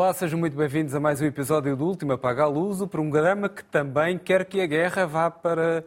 [0.00, 3.50] Olá, sejam muito bem-vindos a mais um episódio do Último Apaga a Luz, o programa
[3.50, 5.84] que também quer que a guerra vá para,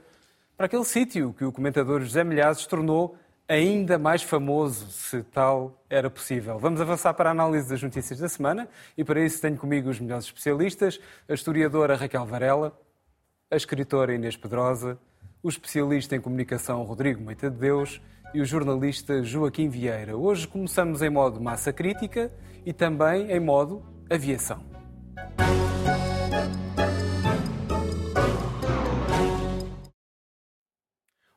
[0.56, 3.16] para aquele sítio que o comentador José Milhazes tornou
[3.48, 6.60] ainda mais famoso, se tal era possível.
[6.60, 10.00] Vamos avançar para a análise das notícias da semana e para isso tenho comigo os
[10.00, 12.72] melhores especialistas, a historiadora Raquel Varela,
[13.50, 14.96] a escritora Inês Pedrosa,
[15.42, 18.00] o especialista em comunicação Rodrigo Moita de Deus
[18.32, 20.16] e o jornalista Joaquim Vieira.
[20.16, 22.32] Hoje começamos em modo massa crítica
[22.64, 24.64] e também em modo aviação.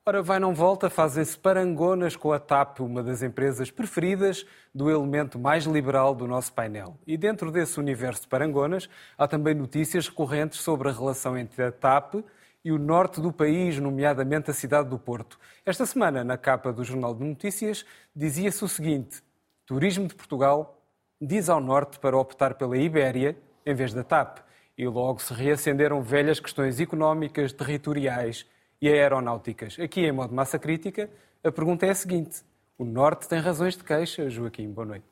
[0.08, 5.36] Ora, vai não volta, fazem-se parangonas com a TAP, uma das empresas preferidas do elemento
[5.36, 6.96] mais liberal do nosso painel.
[7.04, 11.72] E dentro desse universo de parangonas, há também notícias recorrentes sobre a relação entre a
[11.72, 12.24] TAP
[12.64, 15.40] e o norte do país, nomeadamente a cidade do Porto.
[15.64, 19.20] Esta semana, na capa do Jornal de Notícias, dizia-se o seguinte:
[19.64, 20.75] Turismo de Portugal
[21.20, 24.38] diz ao norte para optar pela Ibéria em vez da TAP.
[24.76, 28.46] E logo se reacenderam velhas questões económicas, territoriais
[28.80, 29.78] e aeronáuticas.
[29.80, 31.10] Aqui, em modo massa crítica,
[31.42, 32.42] a pergunta é a seguinte:
[32.76, 34.28] o Norte tem razões de queixa?
[34.28, 35.08] Joaquim, boa noite.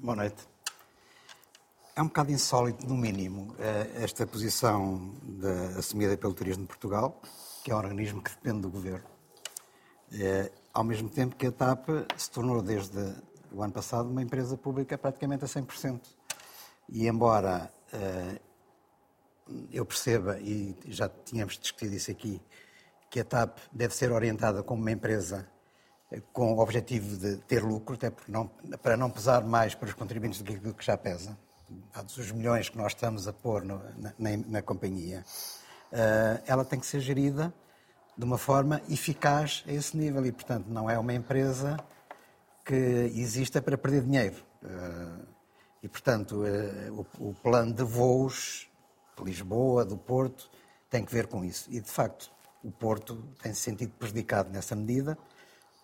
[0.00, 0.48] Boa noite.
[1.94, 7.20] É um bocado insólito, no mínimo, eh, esta posição de, assumida pelo Turismo de Portugal,
[7.64, 9.06] que é um organismo que depende do governo,
[10.12, 13.14] é, ao mesmo tempo que a TAP se tornou, desde
[13.52, 16.00] o ano passado, uma empresa pública praticamente a 100%.
[16.88, 18.40] E embora é,
[19.72, 22.40] eu perceba, e já tínhamos discutido isso aqui,
[23.10, 25.48] que a TAP deve ser orientada como uma empresa
[26.10, 28.46] eh, com o objetivo de ter lucro, até não,
[28.82, 31.36] para não pesar mais para os contribuintes do que já pesa,
[31.94, 33.80] dados os milhões que nós estamos a pôr no,
[34.18, 35.24] na, na, companhia,
[35.92, 37.52] uh, ela tem que ser gerida
[38.16, 41.76] de uma forma eficaz a esse nível e, portanto, não é uma empresa
[42.68, 44.36] que exista para perder dinheiro.
[44.62, 45.26] Uh,
[45.82, 48.68] e, portanto, uh, o, plano de voos
[49.16, 50.50] de Lisboa, do Porto,
[50.90, 51.66] tem que ver com isso.
[51.70, 52.30] E, de facto,
[52.62, 55.16] o Porto tem se sentido prejudicado nessa medida,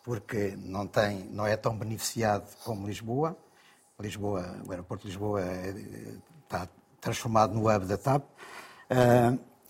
[0.02, 3.34] porque não, tem, não é tão beneficiado como Lisboa.
[3.98, 5.74] Lisboa, o aeroporto de Lisboa é,
[6.42, 6.68] está
[7.00, 8.24] transformado no hub da TAP.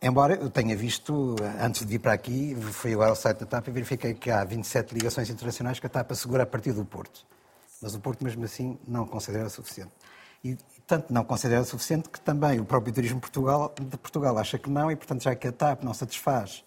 [0.05, 3.69] Embora eu tenha visto, antes de vir para aqui, fui agora ao site da TAP
[3.69, 7.25] e verifiquei que há 27 ligações internacionais que a TAP assegura a partir do Porto.
[7.81, 9.93] Mas o Porto, mesmo assim, não considera suficiente.
[10.45, 14.69] E tanto não considera suficiente que também o próprio Turismo Portugal, de Portugal acha que
[14.69, 16.63] não, e portanto, já que a TAP não satisfaz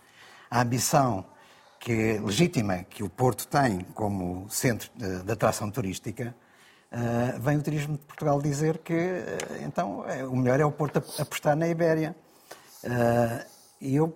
[0.49, 1.23] a ambição
[1.79, 6.35] que é legítima que o Porto tem como centro de, de atração turística,
[6.91, 10.71] uh, vem o Turismo de Portugal dizer que uh, então é, o melhor é o
[10.71, 12.15] Porto apostar na Ibéria.
[12.83, 13.45] Uh,
[13.81, 14.15] e eu,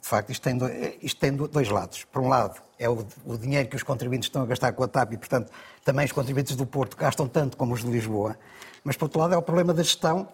[0.00, 0.58] de facto, isto tem,
[1.02, 2.04] isto tem dois lados.
[2.04, 4.88] Por um lado, é o, o, dinheiro que os contribuintes estão a gastar com a
[4.88, 5.50] TAP e, portanto,
[5.84, 8.36] também os contribuintes do Porto gastam tanto como os de Lisboa.
[8.82, 10.28] Mas, por outro lado, é o problema da gestão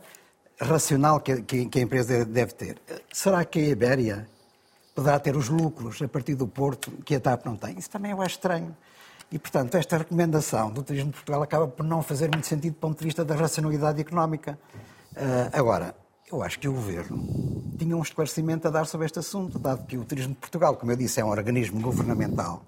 [0.60, 2.80] racional que, que, que a empresa deve ter.
[3.12, 4.28] Será que a Ibéria
[4.96, 7.78] poderá ter os lucros a partir do Porto que a TAP não tem.
[7.78, 8.74] Isso também eu acho estranho.
[9.30, 12.80] E, portanto, esta recomendação do Turismo de Portugal acaba por não fazer muito sentido do
[12.80, 14.58] ponto de vista da racionalidade económica.
[15.12, 15.94] Uh, agora,
[16.30, 19.96] eu acho que o Governo tinha um esclarecimento a dar sobre este assunto, dado que
[19.96, 22.62] o Turismo de Portugal, como eu disse, é um organismo governamental.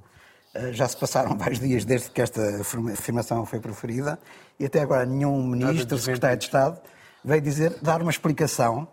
[0.54, 4.18] Uh, já se passaram vários dias desde que esta afirmação foi proferida
[4.58, 6.80] e até agora nenhum ministro, secretário de Estado,
[7.24, 8.86] veio dizer, dar uma explicação,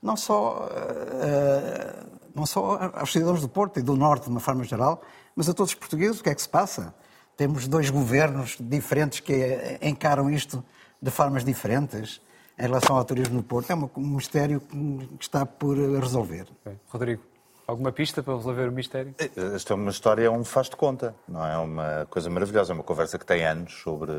[0.00, 4.64] não só uh, não só aos cidadãos do Porto e do Norte, de uma forma
[4.64, 5.02] geral,
[5.36, 6.20] mas a todos os portugueses.
[6.20, 6.94] O que é que se passa?
[7.36, 10.64] Temos dois governos diferentes que encaram isto
[11.00, 12.20] de formas diferentes
[12.62, 13.70] em relação ao turismo no Porto.
[13.70, 16.46] É um mistério que está por resolver.
[16.88, 17.20] Rodrigo,
[17.66, 19.14] alguma pista para resolver o mistério?
[19.54, 21.54] Esta é uma história, é um faz de conta, não é?
[21.54, 24.12] é uma coisa maravilhosa, é uma conversa que tem anos sobre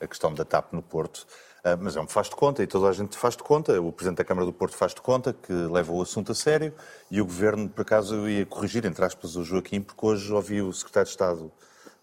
[0.00, 1.26] a questão da TAP no Porto.
[1.80, 3.80] Mas é um faz de conta e toda a gente faz de conta.
[3.80, 6.72] O Presidente da Câmara do Porto faz de conta que leva o assunto a sério
[7.10, 10.72] e o Governo, por acaso, ia corrigir, entre aspas, o Joaquim, porque hoje ouvi o
[10.72, 11.52] Secretário de Estado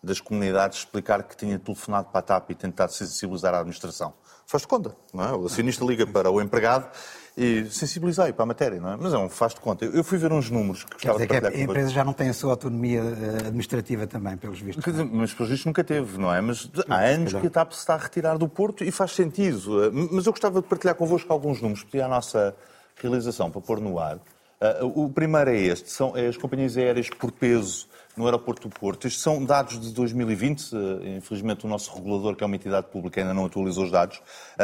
[0.06, 4.14] das Comunidades explicar que tinha telefonado para a TAP e tentado sensibilizar a administração.
[4.46, 5.32] Faz de conta, não é?
[5.34, 6.88] O acionista liga para o empregado
[7.36, 8.96] e sensibilizar para a matéria, não é?
[8.96, 9.86] Mas é um faz de conta.
[9.86, 12.30] Eu fui ver uns números que gostava de partilhar que a empresa já não tem
[12.30, 14.86] a sua autonomia eh, administrativa também, pelos vistos.
[15.12, 16.40] Mas pelos vistos nunca teve, não é?
[16.40, 19.84] Mas há anos que a TAP se está a retirar do Porto e faz sentido.
[19.84, 22.56] Eh, mas eu gostava de partilhar convosco alguns números, pedir à nossa
[22.98, 24.20] realização para pôr no ar.
[24.62, 29.08] Eh, o primeiro é este, são as companhias aéreas por peso no aeroporto do Porto.
[29.08, 30.72] Estes são dados de 2020,
[31.18, 34.22] infelizmente o nosso regulador, que é uma entidade pública, ainda não atualizou os dados,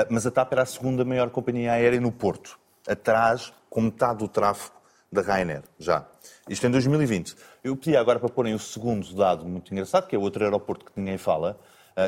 [0.10, 2.58] mas a TAP era a segunda maior companhia aérea no Porto
[2.88, 4.76] atrás com metade do tráfego
[5.12, 6.06] da Ryanair, já.
[6.50, 7.36] Isto em 2020.
[7.64, 10.92] Eu pedi agora para porem o segundo dado muito engraçado, que é outro aeroporto que
[10.96, 11.60] ninguém fala,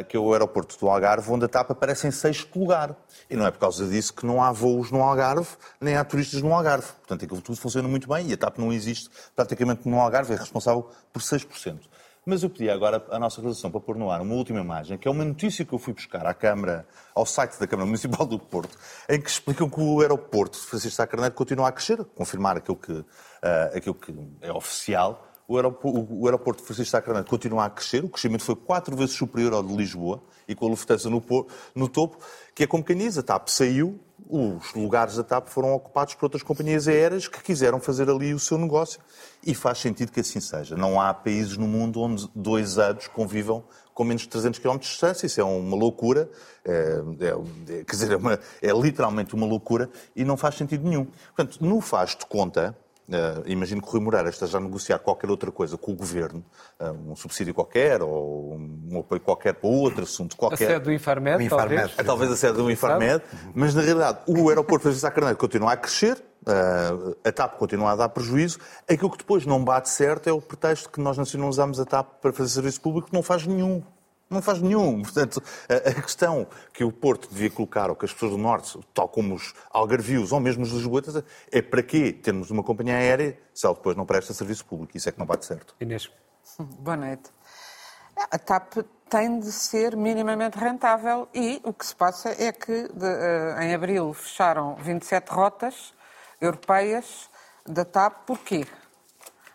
[0.08, 2.96] que é o aeroporto do Algarve, onde a TAP aparece em sexto lugar.
[3.30, 5.50] E não é por causa disso que não há voos no Algarve,
[5.80, 6.88] nem há turistas no Algarve.
[7.00, 10.38] Portanto, aquilo tudo funciona muito bem e a TAP não existe praticamente no Algarve, é
[10.38, 11.80] responsável por 6%.
[12.26, 15.08] Mas eu pedi agora à nossa realização para pôr no ar uma última imagem, que
[15.08, 18.40] é uma notícia que eu fui buscar à Câmara, ao site da Câmara Municipal do
[18.40, 18.78] Porto,
[19.10, 22.78] em que explicam que o aeroporto de Francisco Sá Carneiro continua a crescer, confirmar aquilo
[22.78, 23.06] que, uh,
[23.76, 25.28] aquilo que é oficial.
[25.48, 29.54] O aeroporto, o aeroporto Francisco Carneiro continua a crescer, o crescimento foi quatro vezes superior
[29.54, 31.24] ao de Lisboa, e com a Lufthansa no,
[31.76, 32.18] no topo,
[32.56, 34.00] que é como quem diz, a TAP saiu,
[34.30, 38.40] os lugares da TAP foram ocupados por outras companhias aéreas que quiseram fazer ali o
[38.40, 39.00] seu negócio.
[39.46, 40.76] E faz sentido que assim seja.
[40.76, 43.64] Não há países no mundo onde dois anos convivam
[43.94, 45.26] com menos de 300 km de distância.
[45.26, 46.30] Isso é uma loucura.
[46.66, 51.06] É, é, quer dizer, é, uma, é literalmente uma loucura e não faz sentido nenhum.
[51.36, 52.76] Portanto, no faz de conta,
[53.14, 56.44] Uh, imagino que o Rui Moreira esteja a negociar qualquer outra coisa com o Governo,
[56.80, 60.66] uh, um subsídio qualquer ou um apoio qualquer para outro assunto qualquer.
[60.66, 62.00] A sede do Infarmed, Infarmed talvez.
[62.00, 63.24] É, talvez a sede do Infarmed,
[63.54, 66.18] mas na realidade o aeroporto de Sá Carneiro continua a crescer,
[66.48, 68.58] uh, a TAP continua a dar prejuízo.
[68.90, 72.34] Aquilo que depois não bate certo é o pretexto que nós nacionalizamos a TAP para
[72.34, 73.84] fazer serviço público, que não faz nenhum.
[74.34, 75.02] Não faz nenhum.
[75.02, 79.08] Portanto, a, questão que o Porto devia colocar, ou que as pessoas do Norte, tal
[79.08, 83.66] como os algarvios ou mesmo os lisboetas, é para quê termos uma companhia aérea se
[83.66, 84.98] ela depois não presta serviço público?
[84.98, 85.76] Isso é que não bate certo.
[85.80, 86.10] Inês.
[86.58, 87.32] Boa noite.
[88.16, 88.78] A TAP
[89.10, 93.74] tem de ser minimamente rentável e o que se passa é que de, eh, em
[93.74, 95.94] abril fecharam 27 rotas
[96.42, 97.30] europeias
[97.66, 98.26] da TAP.
[98.26, 98.68] Porquê?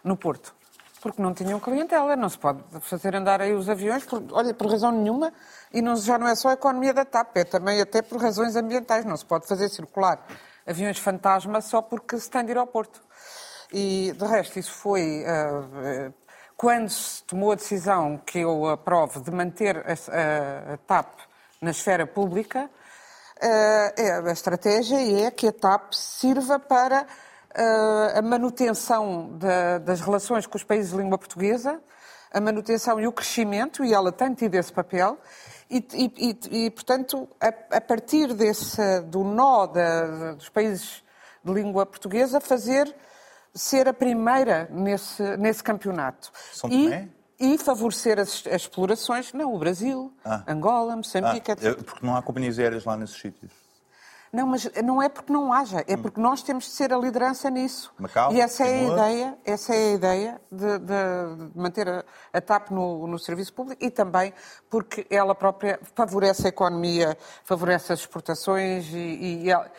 [0.03, 0.58] No Porto
[1.01, 2.17] porque não tinham clientela.
[2.17, 5.33] Não se pode fazer andar aí os aviões, por, olha, por razão nenhuma,
[5.73, 8.57] e não, já não é só a economia da TAP, é também até por razões
[8.57, 9.05] ambientais.
[9.05, 10.25] Não se pode fazer circular
[10.67, 13.01] aviões fantasma só porque se tem de ir ao Porto.
[13.73, 16.13] E, de resto, isso foi uh,
[16.57, 21.07] quando se tomou a decisão que eu aprovo de manter a, a, a TAP
[21.61, 22.69] na esfera pública,
[23.43, 27.07] uh, a estratégia é que a TAP sirva para
[28.15, 31.81] a manutenção da, das relações com os países de língua portuguesa,
[32.33, 35.19] a manutenção e o crescimento, e ela tem tido esse papel,
[35.71, 41.03] e, e, e portanto, a, a, partir desse, do nó da, dos países
[41.45, 42.95] de língua portuguesa, fazer
[43.55, 46.31] ser a primeira nesse, nesse campeonato.
[46.53, 47.09] São e,
[47.39, 50.43] e favorecer as, as, explorações, não, o Brasil, ah.
[50.47, 51.83] Angola, Moçambique, ah, etc.
[51.83, 53.53] Porque não há companhias aéreas lá nesses sítios.
[54.33, 56.03] Não, mas não é porque não haja, é hum.
[56.03, 57.93] porque nós temos de ser a liderança nisso.
[57.99, 62.05] Macau, e essa é a ideia, essa é a ideia de, de, de manter a,
[62.33, 64.33] a TAP no, no, serviço público e também
[64.69, 69.71] porque ela própria favorece a economia, favorece as exportações e, e ela,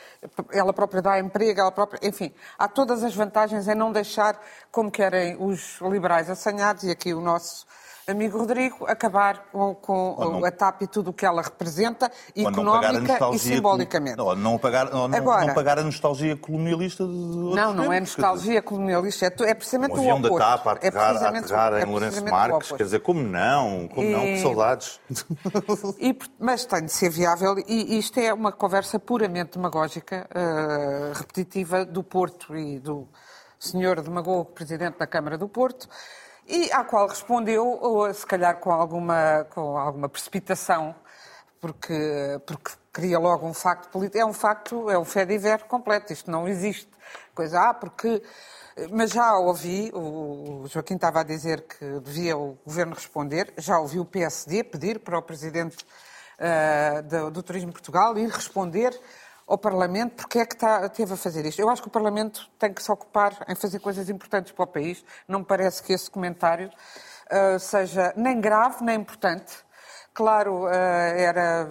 [0.51, 4.39] ela, própria dá emprego, ela própria, enfim, há todas as vantagens em não deixar
[4.71, 7.67] como querem os liberais assanhados e aqui o nosso
[8.09, 13.39] amigo Rodrigo, acabar com, com a TAP e tudo o que ela representa, económica e
[13.39, 14.17] simbolicamente.
[14.17, 18.61] Não, não, pagar, não, Agora, não pagar a nostalgia colonialista de Não, não é nostalgia
[18.61, 20.37] colonialista, é, é precisamente o, o oposto.
[20.37, 23.87] da TAP a é aterrar, é aterrar em é Lourenço Marques, quer dizer, como não?
[23.87, 24.11] Como e...
[24.11, 24.21] não?
[24.21, 24.99] Que saudades.
[25.99, 31.85] E, mas tem de ser viável e isto é uma conversa puramente demagógica, uh, repetitiva
[31.85, 33.07] do Porto e do
[33.59, 35.89] senhor demagogo presidente da Câmara do Porto,
[36.49, 37.79] e à qual respondeu,
[38.13, 40.95] se calhar com alguma, com alguma precipitação,
[41.61, 41.93] porque,
[42.45, 44.17] porque cria logo um facto político.
[44.17, 46.89] É um facto, é um fé diver completo, isto não existe.
[47.33, 48.21] Coisa, ah, porque.
[48.91, 53.99] Mas já ouvi, o Joaquim estava a dizer que devia o governo responder, já ouvi
[53.99, 55.85] o PSD pedir para o presidente
[56.39, 58.97] uh, do, do Turismo Portugal ir responder
[59.49, 61.59] ao Parlamento porque é que está, teve a fazer isto.
[61.59, 64.67] Eu acho que o Parlamento tem que se ocupar em fazer coisas importantes para o
[64.67, 65.03] país.
[65.27, 69.51] Não me parece que esse comentário uh, seja nem grave nem importante.
[70.13, 71.67] Claro, uh, era.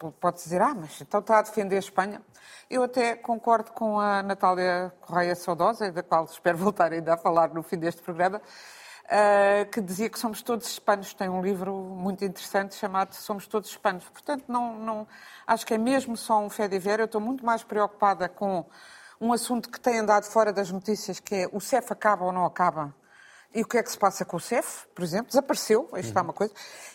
[0.00, 2.22] Uh, pode dizer, ah, mas então está a defender a Espanha.
[2.70, 7.52] Eu até concordo com a Natália Correia Saudosa, da qual espero voltar ainda a falar
[7.52, 8.40] no fim deste programa,
[9.08, 11.14] uh, que dizia que somos todos hispanos.
[11.14, 14.04] Tem um livro muito interessante chamado Somos Todos Hispanos.
[14.08, 15.08] Portanto, não, não,
[15.46, 17.00] acho que é mesmo só um fé de ver.
[17.00, 18.64] Eu estou muito mais preocupada com
[19.20, 22.44] um assunto que tem andado fora das notícias, que é o CEF acaba ou não
[22.44, 22.94] acaba.
[23.54, 25.28] E o que é que se passa com o CEF, por exemplo?
[25.28, 26.18] Desapareceu, isto uhum.
[26.18, 26.52] é uma coisa.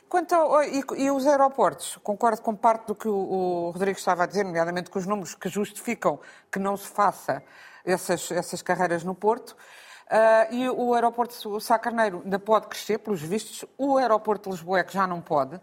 [0.07, 4.23] Quanto ao, e, e, os aeroportos, concordo com parte do que o, o, Rodrigo estava
[4.23, 6.19] a dizer, nomeadamente com os números que justificam
[6.51, 7.43] que não se faça
[7.83, 9.57] essas, essas carreiras no Porto.
[10.03, 13.65] Uh, e o aeroporto Sá Carneiro ainda pode crescer, pelos vistos.
[13.77, 15.59] O aeroporto de Lisboa é que já não pode.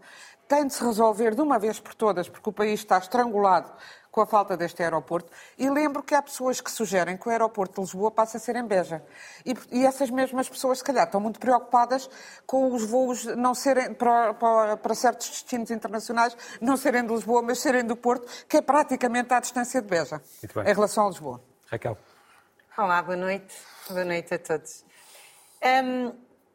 [0.47, 3.71] Tem de se resolver de uma vez por todas, porque o país está estrangulado
[4.11, 5.31] com a falta deste aeroporto.
[5.57, 8.57] E lembro que há pessoas que sugerem que o aeroporto de Lisboa passe a ser
[8.57, 9.01] em Beja.
[9.45, 12.09] E, e essas mesmas pessoas, se calhar, estão muito preocupadas
[12.45, 17.41] com os voos não serem para, para, para certos destinos internacionais não serem de Lisboa,
[17.41, 21.41] mas serem do Porto, que é praticamente à distância de Beja, em relação a Lisboa.
[21.67, 21.97] Raquel.
[22.77, 23.53] Olá, boa noite.
[23.89, 24.85] Boa noite a todos.
[25.61, 26.13] Um,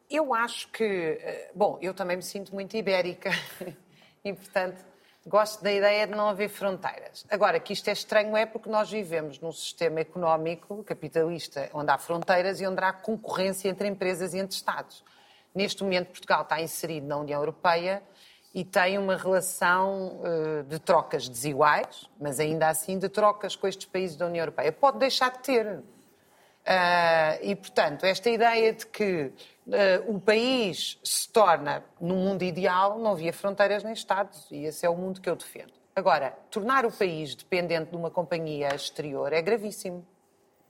[0.09, 3.29] eu acho que, eh, bom, eu também me sinto muito ibérica
[4.25, 4.83] e, portanto,
[5.27, 7.23] gosto da ideia de não haver fronteiras.
[7.29, 11.99] Agora, que isto é estranho é porque nós vivemos num sistema económico capitalista onde há
[11.99, 15.03] fronteiras e onde há concorrência entre empresas e entre Estados.
[15.53, 18.01] Neste momento, Portugal está inserido na União Europeia
[18.55, 23.85] e tem uma relação uh, de trocas desiguais, mas ainda assim de trocas com estes
[23.85, 24.71] países da União Europeia.
[24.71, 25.83] Pode deixar de ter.
[26.67, 29.31] Uh, e, portanto, esta ideia de que
[29.67, 34.85] uh, o país se torna, no mundo ideal, não havia fronteiras nem Estados, e esse
[34.85, 35.71] é o mundo que eu defendo.
[35.95, 40.05] Agora, tornar o país dependente de uma companhia exterior é gravíssimo.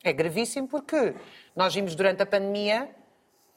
[0.03, 1.15] É gravíssimo porque
[1.55, 2.89] nós vimos durante a pandemia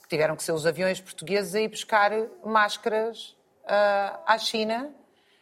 [0.03, 2.11] que tiveram que ser os aviões portugueses a ir buscar
[2.43, 4.91] máscaras uh, à China.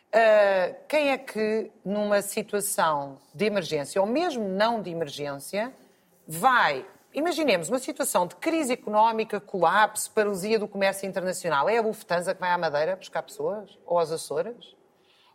[0.08, 5.72] Uh, quem é que, numa situação de emergência, ou mesmo não de emergência,
[6.28, 11.68] vai Imaginemos uma situação de crise económica, colapso, paralisia do comércio internacional.
[11.68, 13.78] É a Lufthansa que vai à Madeira buscar pessoas?
[13.86, 14.76] Ou às Açores?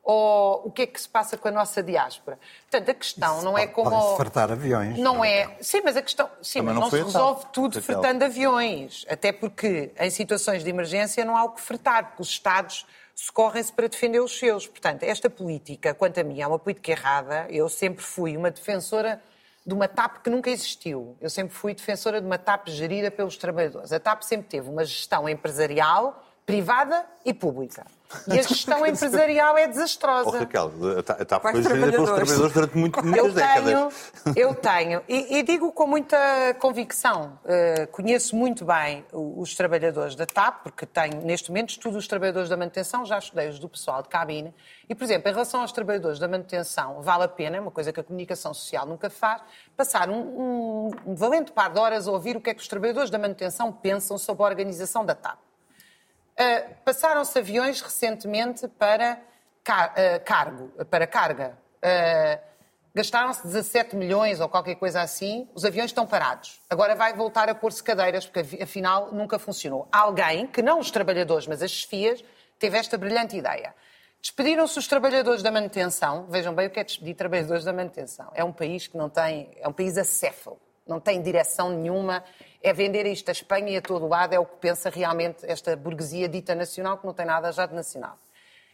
[0.04, 2.38] Ou o que é que se passa com a nossa diáspora?
[2.70, 3.90] Portanto, a questão Isso não é como.
[3.90, 4.98] Pode fretar aviões.
[5.00, 5.58] Não é.
[5.62, 6.30] Sim, mas a questão.
[6.42, 9.06] Sim, mas não, não se resolve tudo fretando aviões.
[9.10, 12.86] Até porque em situações de emergência não há o que fretar, porque os Estados
[13.16, 14.68] socorrem-se para defender os seus.
[14.68, 17.48] Portanto, esta política, quanto a mim, é uma política errada.
[17.50, 19.22] Eu sempre fui uma defensora
[19.66, 21.16] de uma TAP que nunca existiu.
[21.22, 23.94] Eu sempre fui defensora de uma TAP gerida pelos trabalhadores.
[23.94, 27.86] A TAP sempre teve uma gestão empresarial privada e pública.
[28.28, 30.30] E a gestão empresarial é desastrosa.
[30.30, 30.72] Oh, Raquel,
[31.08, 34.12] a TAP foi gerida pelos trabalhadores durante muito, muitas eu tenho, décadas.
[34.36, 36.18] Eu tenho, e, e, digo com muita
[36.60, 42.08] convicção, uh, conheço muito bem os trabalhadores da TAP, porque tenho, neste momento, estudo os
[42.08, 44.54] trabalhadores da manutenção, já estudei os do pessoal de cabine,
[44.88, 47.92] e, por exemplo, em relação aos trabalhadores da manutenção, vale a pena, é uma coisa
[47.92, 49.42] que a comunicação social nunca faz,
[49.76, 52.68] passar um, um, um valente par de horas a ouvir o que é que os
[52.68, 55.40] trabalhadores da manutenção pensam sobre a organização da TAP.
[56.34, 59.20] Uh, Passaram-se aviões recentemente para
[59.64, 61.58] car uh, cargo, para carga.
[61.78, 62.54] Uh,
[62.96, 66.62] Gastaram-se 17 milhões ou qualquer coisa assim, os aviões estão parados.
[66.70, 69.88] Agora vai voltar a pôr-se cadeiras, porque afinal nunca funcionou.
[69.92, 72.24] Alguém, que não os trabalhadores, mas as chefias,
[72.60, 73.74] teve esta brilhante ideia.
[74.22, 76.28] Despediram-se os trabalhadores da manutenção.
[76.30, 78.32] Vejam bem o que é despedir trabalhadores da manutenção.
[78.36, 79.50] É um país que não tem.
[79.60, 82.24] É um país acéfalo, não tem direção nenhuma
[82.62, 85.76] é vender isto a Espanha e a todo lado, é o que pensa realmente esta
[85.76, 88.18] burguesia dita nacional, que não tem nada já de nacional.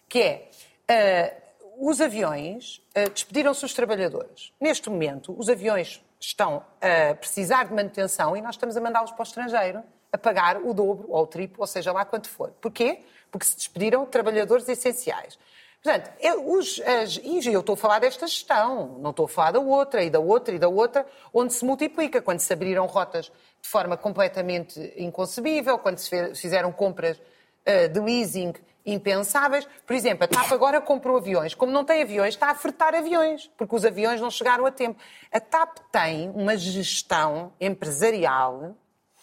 [0.08, 0.48] Que
[0.88, 1.42] é,
[1.80, 4.54] uh, os aviões uh, despediram-se os trabalhadores.
[4.62, 9.22] Neste momento, os aviões estão a precisar de manutenção e nós estamos a mandá-los para
[9.22, 12.52] o estrangeiro a pagar o dobro ou o triplo, ou seja lá quanto for.
[12.62, 13.04] Porquê?
[13.32, 15.40] Porque se despediram trabalhadores essenciais.
[15.82, 19.52] Portanto, eu, os, as, e eu estou a falar desta gestão, não estou a falar
[19.52, 23.32] da outra, e da outra, e da outra, onde se multiplica, quando se abriram rotas
[23.62, 28.54] de forma completamente inconcebível, quando se fizeram compras uh, de leasing
[28.86, 29.68] impensáveis.
[29.86, 31.54] Por exemplo, a TAP agora comprou aviões.
[31.54, 35.00] Como não tem aviões, está a fretar aviões, porque os aviões não chegaram a tempo.
[35.32, 38.76] A TAP tem uma gestão empresarial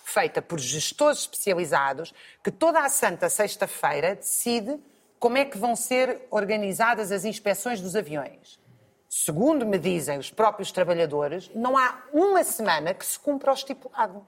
[0.04, 4.78] feita por gestores especializados que toda a santa sexta-feira decide
[5.18, 8.60] como é que vão ser organizadas as inspeções dos aviões.
[9.08, 14.26] Segundo me dizem os próprios trabalhadores, não há uma semana que se cumpra o estipulado.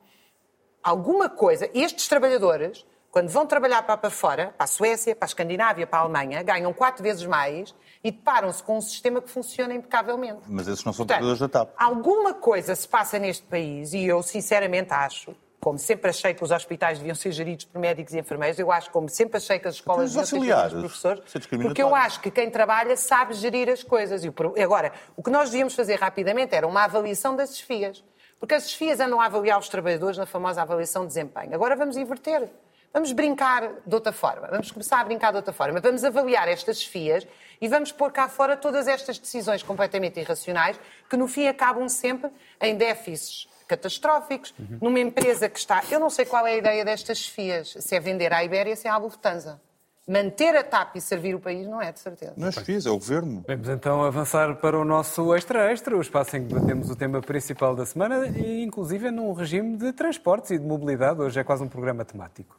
[0.82, 1.68] Alguma coisa.
[1.74, 6.02] Estes trabalhadores, quando vão trabalhar para, fora, para a Suécia, para a Escandinávia, para a
[6.02, 10.42] Alemanha, ganham quatro vezes mais e deparam-se com um sistema que funciona impecavelmente.
[10.46, 11.74] Mas esses não são Portanto, trabalhadores da TAP.
[11.76, 15.34] Alguma coisa se passa neste país e eu, sinceramente, acho
[15.68, 18.90] como sempre achei que os hospitais deviam ser geridos por médicos e enfermeiros, eu acho,
[18.90, 21.22] como sempre achei que as escolas deviam ser geridas por professores,
[21.60, 24.24] porque eu acho que quem trabalha sabe gerir as coisas.
[24.24, 24.32] E
[24.62, 28.02] agora, o que nós devíamos fazer rapidamente era uma avaliação das desfias.
[28.40, 31.54] Porque as desfias andam a avaliar os trabalhadores na famosa avaliação de desempenho.
[31.54, 32.48] Agora vamos inverter.
[32.90, 34.48] Vamos brincar de outra forma.
[34.48, 35.80] Vamos começar a brincar de outra forma.
[35.80, 37.26] Vamos avaliar estas desfias
[37.60, 42.30] e vamos pôr cá fora todas estas decisões completamente irracionais que, no fim, acabam sempre
[42.58, 44.78] em déficits catastróficos, uhum.
[44.82, 45.84] numa empresa que está.
[45.90, 48.88] Eu não sei qual é a ideia destas FIAs, se é vender à Ibéria, se
[48.88, 49.60] é à Lufthansa.
[50.08, 52.32] Manter a TAP e servir o país não é, de certeza.
[52.34, 53.44] Não é FIAs, é o governo.
[53.46, 57.76] Vamos então avançar para o nosso extra-extra, o espaço em que debatemos o tema principal
[57.76, 61.20] da semana, e inclusive num regime de transportes e de mobilidade.
[61.20, 62.58] Hoje é quase um programa temático.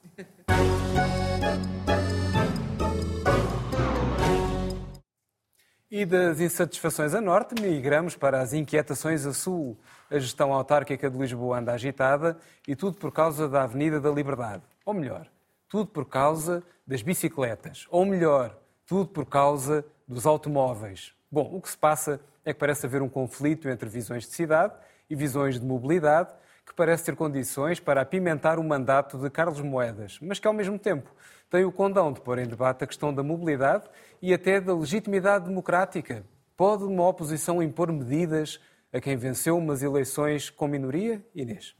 [5.92, 9.76] E das insatisfações a norte, migramos para as inquietações a sul.
[10.08, 14.62] A gestão autárquica de Lisboa anda agitada e tudo por causa da Avenida da Liberdade.
[14.86, 15.26] Ou melhor,
[15.68, 17.88] tudo por causa das bicicletas.
[17.90, 18.56] Ou melhor,
[18.86, 21.12] tudo por causa dos automóveis.
[21.32, 24.76] Bom, o que se passa é que parece haver um conflito entre visões de cidade
[25.10, 26.32] e visões de mobilidade
[26.70, 30.78] que parece ter condições para apimentar o mandato de Carlos Moedas, mas que ao mesmo
[30.78, 31.12] tempo
[31.50, 33.90] tem o condão de pôr em debate a questão da mobilidade
[34.22, 36.24] e até da legitimidade democrática.
[36.56, 38.60] Pode uma oposição impor medidas
[38.94, 41.26] a quem venceu umas eleições com minoria?
[41.34, 41.76] Inês.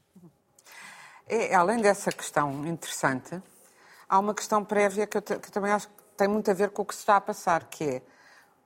[1.28, 3.40] É, além dessa questão interessante,
[4.08, 6.72] há uma questão prévia que eu, que eu também acho que tem muito a ver
[6.72, 8.02] com o que se está a passar, que é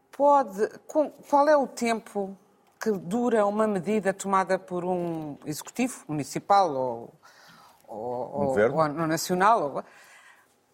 [0.09, 2.37] pode, qual é o tempo
[2.83, 7.13] que dura uma medida tomada por um executivo municipal ou,
[7.87, 9.85] ou, ou, ou nacional?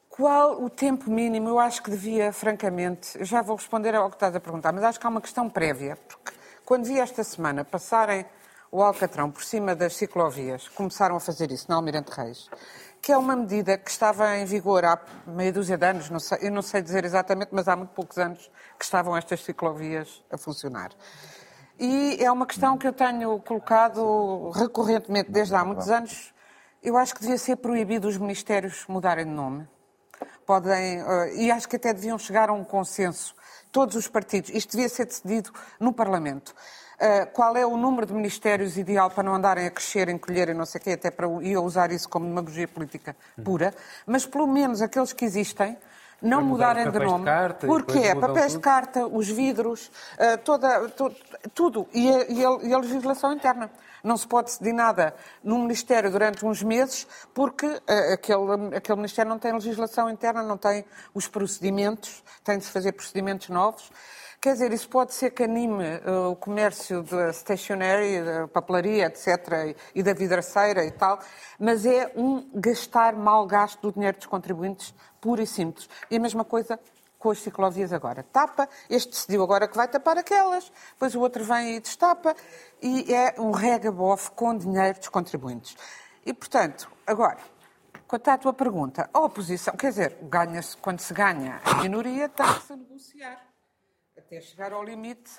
[0.09, 1.49] Qual o tempo mínimo?
[1.49, 4.99] Eu acho que devia, francamente, já vou responder ao que estás a perguntar, mas acho
[4.99, 6.33] que há uma questão prévia, porque
[6.65, 8.25] quando vi esta semana passarem
[8.71, 12.49] o Alcatrão por cima das ciclovias, começaram a fazer isso na Almirante Reis,
[12.99, 16.39] que é uma medida que estava em vigor há meia dúzia de anos, não sei,
[16.41, 18.49] eu não sei dizer exatamente, mas há muito poucos anos
[18.79, 20.89] que estavam estas ciclovias a funcionar.
[21.79, 26.33] E é uma questão que eu tenho colocado recorrentemente desde há muitos anos.
[26.83, 29.67] Eu acho que devia ser proibido os ministérios mudarem de nome
[30.49, 33.35] podem, eh, e acho que até deviam chegar a um consenso,
[33.71, 36.55] todos os partidos, isto devia ser decidido no Parlamento.
[36.99, 40.53] Uh, qual é o número de ministérios ideal para não andarem a crescer, encolher e
[40.53, 43.73] não sei o quê, até para eu usar isso como demagogia política pura,
[44.05, 45.77] mas pelo menos aqueles que existem,
[46.21, 47.19] não mudarem de nome.
[47.19, 48.57] De carta, porque é papéis tudo.
[48.57, 51.15] de carta, os vidros, uh, toda, to,
[51.53, 51.87] tudo.
[51.93, 53.69] E a, e, a, e a legislação interna.
[54.03, 59.29] Não se pode decidir nada no Ministério durante uns meses, porque uh, aquele, aquele Ministério
[59.29, 63.91] não tem legislação interna, não tem os procedimentos, tem de se fazer procedimentos novos.
[64.41, 69.75] Quer dizer, isso pode ser que anime uh, o comércio da stationery, da papelaria, etc.,
[69.93, 71.19] e da vidraceira e tal,
[71.59, 75.89] mas é um gastar mal gasto do dinheiro dos contribuintes, puro e simples.
[76.09, 76.79] E a mesma coisa
[77.17, 78.23] com as ciclovias agora.
[78.23, 82.33] Tapa, este decidiu agora que vai tapar aquelas, depois o outro vem e destapa,
[82.81, 85.75] e é um regabof com dinheiro dos contribuintes.
[86.25, 87.39] E, portanto, agora,
[88.07, 92.71] quanto à tua pergunta, a oposição, quer dizer, ganha-se, quando se ganha a minoria, tem-se
[92.71, 93.48] a negociar,
[94.29, 95.31] até chegar ao limite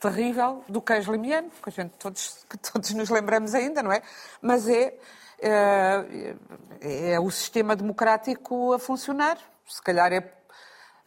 [0.00, 4.00] terrível do queijo limiano, que a gente todos, que todos nos lembramos ainda, não é?
[4.40, 4.98] Mas é,
[5.38, 9.36] é, é o sistema democrático a funcionar.
[9.68, 10.32] Se calhar é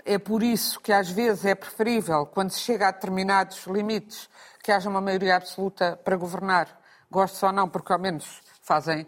[0.06, 4.30] é por isso que às vezes é preferível, quando se chega a determinados limites,
[4.63, 6.80] que haja uma maioria absoluta para governar,
[7.12, 9.06] gosto ou não, porque ao menos fazem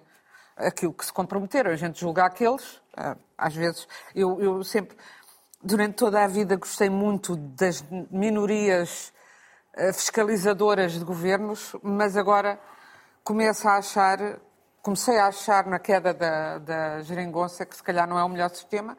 [0.58, 1.72] aquilo que se comprometeram.
[1.72, 4.98] A gente julga aqueles, ah, às vezes, eu, eu sempre,
[5.64, 9.14] durante toda a vida, gostei muito das minorias
[9.76, 12.60] ah, fiscalizadoras de governos, mas agora
[13.24, 14.40] começo a achar,
[14.82, 18.50] comecei a achar na queda da, da geringonça que se calhar não é o melhor
[18.50, 18.98] sistema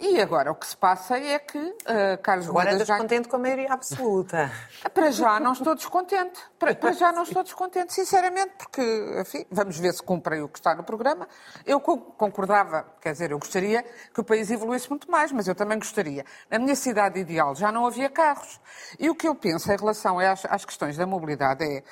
[0.00, 2.96] e agora o que se passa é que uh, Carlos Agora andas já...
[2.96, 4.48] contente com a maioria absoluta.
[4.94, 6.40] Para já não estou descontente.
[6.56, 8.80] Para, para já não estou descontente, sinceramente, porque,
[9.20, 11.26] enfim, vamos ver se cumprem o que está no programa.
[11.66, 13.84] Eu concordava, quer dizer, eu gostaria
[14.14, 16.24] que o país evoluísse muito mais, mas eu também gostaria.
[16.48, 18.60] Na minha cidade ideal já não havia carros.
[19.00, 21.82] E o que eu penso em relação às, às questões da mobilidade é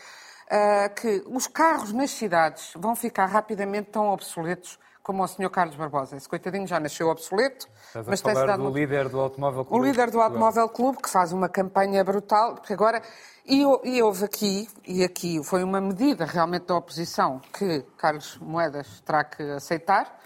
[0.47, 5.49] uh, que os carros nas cidades vão ficar rapidamente tão obsoletos como o Sr.
[5.51, 6.17] Carlos Barbosa.
[6.17, 7.69] Esse coitadinho já nasceu obsoleto.
[7.87, 8.77] Estás mas a falar tem do muito...
[8.77, 9.81] líder do Automóvel Clube.
[9.81, 13.01] O líder do Automóvel Clube, que faz uma campanha brutal, porque agora...
[13.47, 19.01] E, e houve aqui, e aqui foi uma medida realmente da oposição que Carlos Moedas
[19.03, 20.19] terá que aceitar,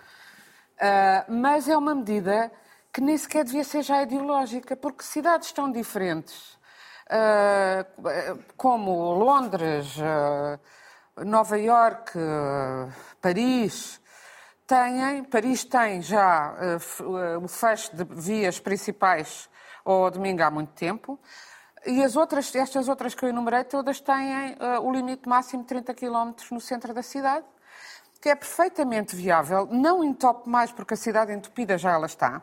[0.76, 2.50] uh, mas é uma medida
[2.90, 6.58] que nem sequer devia ser já ideológica, porque cidades tão diferentes,
[7.10, 12.18] uh, como Londres, uh, Nova Iorque,
[13.20, 13.99] Paris,
[14.70, 16.54] têm, Paris tem já
[17.00, 19.50] uh, o fecho de vias principais
[19.84, 21.18] ao domingo há muito tempo.
[21.84, 25.68] E as outras, estas outras que eu enumerei, todas têm uh, o limite máximo de
[25.68, 27.44] 30 km no centro da cidade,
[28.20, 32.40] que é perfeitamente viável, não entope mais porque a cidade entupida já ela está.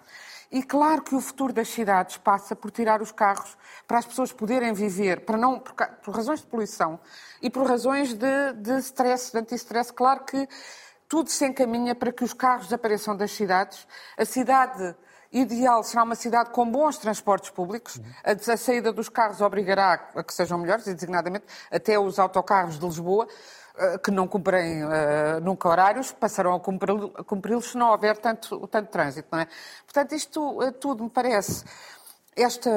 [0.52, 3.56] E claro que o futuro das cidades passa por tirar os carros
[3.88, 7.00] para as pessoas poderem viver, para não, por, por razões de poluição
[7.42, 9.94] e por razões de, de stress, de anti-stress.
[9.94, 10.48] Claro que
[11.08, 13.88] tudo se encaminha para que os carros desapareçam das cidades.
[14.18, 14.96] A cidade
[15.32, 18.00] ideal será uma cidade com bons transportes públicos.
[18.24, 22.86] A, saída dos carros obrigará a que sejam melhores, e designadamente até os autocarros de
[22.86, 23.28] Lisboa,
[23.78, 24.90] eh, que não cumprem uh,
[25.42, 29.36] nunca horários, passarão a cumpri-los se não houver tanto, tanto trânsito.
[29.36, 29.48] É?
[29.86, 31.64] Portanto, isto uh, tudo me parece.
[32.36, 32.70] Esta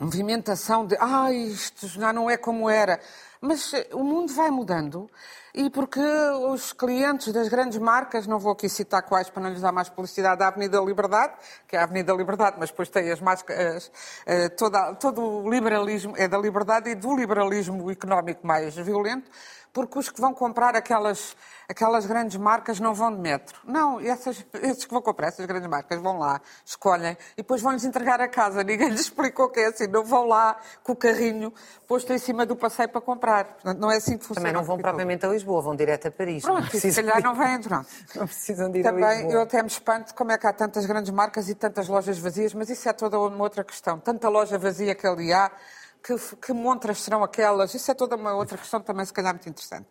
[0.00, 2.98] movimentação de ah, isto já não é como era.
[3.40, 5.08] Mas eh, o mundo vai mudando
[5.54, 9.60] e porque os clientes das grandes marcas, não vou aqui citar quais para não lhes
[9.60, 11.34] dar mais publicidade, da Avenida Liberdade,
[11.68, 13.90] que é a Avenida Liberdade, mas depois tem as máscaras,
[14.24, 19.30] eh, toda, todo o liberalismo é da liberdade e do liberalismo económico mais violento,
[19.72, 21.34] porque os que vão comprar aquelas,
[21.68, 23.58] aquelas grandes marcas não vão de metro.
[23.64, 27.84] Não, essas, esses que vão comprar essas grandes marcas vão lá, escolhem e depois vão-lhes
[27.84, 28.62] entregar a casa.
[28.64, 29.86] Ninguém lhes explicou que é assim.
[29.86, 31.52] Não vão lá com o carrinho
[31.88, 33.44] posto em cima do passeio para comprar.
[33.44, 34.48] Portanto, não é assim que funciona.
[34.48, 36.42] Também não vão propriamente a Lisboa, vão direto a Paris.
[36.42, 37.88] Pronto, não se calhar não vêm, pronto.
[38.14, 39.32] Não precisam de ir Também a Lisboa.
[39.32, 42.52] eu até me espanto como é que há tantas grandes marcas e tantas lojas vazias,
[42.54, 43.98] mas isso é toda uma outra questão.
[43.98, 45.50] Tanta loja vazia que ali há,
[46.02, 49.48] que, que montras serão aquelas, isso é toda uma outra questão também, se calhar, muito
[49.48, 49.88] interessante.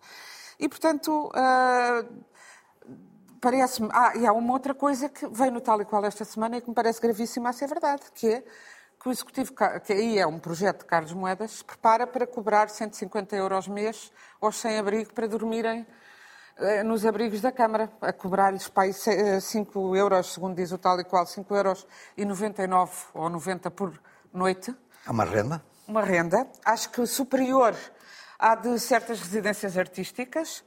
[0.60, 2.04] E, portanto, ah,
[3.42, 3.90] parece-me.
[3.92, 6.62] Ah, e há uma outra coisa que veio no tal e qual esta semana e
[6.62, 8.44] que me parece gravíssima a ser verdade, que é
[9.00, 9.52] que o Executivo,
[9.84, 14.12] que aí é um projeto de Carlos Moedas, se prepara para cobrar 150 euros mês
[14.40, 15.88] aos sem-abrigo para dormirem
[16.58, 18.94] eh, nos abrigos da Câmara, a cobrar-lhes para aí
[19.42, 24.00] 5 euros, segundo diz o tal e qual, 5 euros e 99 ou 90 por
[24.32, 24.76] noite.
[25.08, 25.64] É uma renda?
[25.92, 27.76] Uma renda, acho que superior
[28.40, 30.64] à de certas residências artísticas.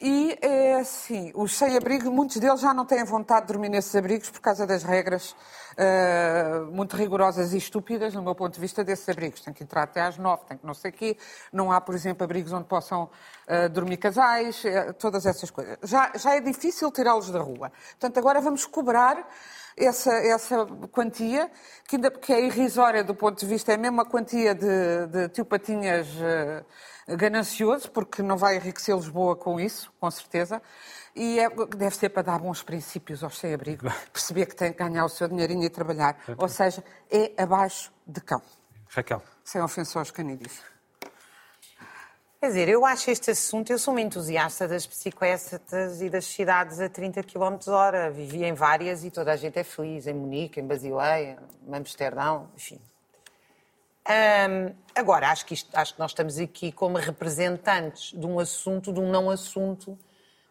[0.00, 4.30] E é assim, os sem-abrigo, muitos deles já não têm vontade de dormir nesses abrigos
[4.30, 5.36] por causa das regras
[5.76, 9.42] uh, muito rigorosas e estúpidas, no meu ponto de vista, desses abrigos.
[9.42, 11.18] Tem que entrar até às nove, tem que não sei o quê.
[11.52, 15.76] Não há, por exemplo, abrigos onde possam uh, dormir casais, uh, todas essas coisas.
[15.82, 17.70] Já, já é difícil tirá-los da rua.
[17.90, 19.28] Portanto, agora vamos cobrar
[19.78, 21.50] essa, essa quantia,
[21.86, 25.28] que, ainda, que é irrisória do ponto de vista, é mesmo uma quantia de, de
[25.28, 30.60] tio Patinhas uh, ganancioso, porque não vai enriquecer Lisboa com isso, com certeza.
[31.14, 35.04] E é, deve ser para dar bons princípios aos sem-abrigo, perceber que tem que ganhar
[35.04, 36.16] o seu dinheirinho e trabalhar.
[36.36, 38.42] Ou seja, é abaixo de cão.
[38.88, 39.22] Raquel.
[39.44, 40.60] Sem ofensa aos canídeos.
[42.40, 46.78] Quer dizer, eu acho este assunto, eu sou uma entusiasta das bicicletas e das cidades
[46.78, 48.12] a 30 km hora.
[48.12, 52.48] Vivi em várias e toda a gente é feliz, em Munique, em Basileia, em Amsterdão,
[52.56, 52.80] enfim.
[54.94, 59.00] Agora, acho que, isto, acho que nós estamos aqui como representantes de um assunto, de
[59.00, 59.98] um não assunto,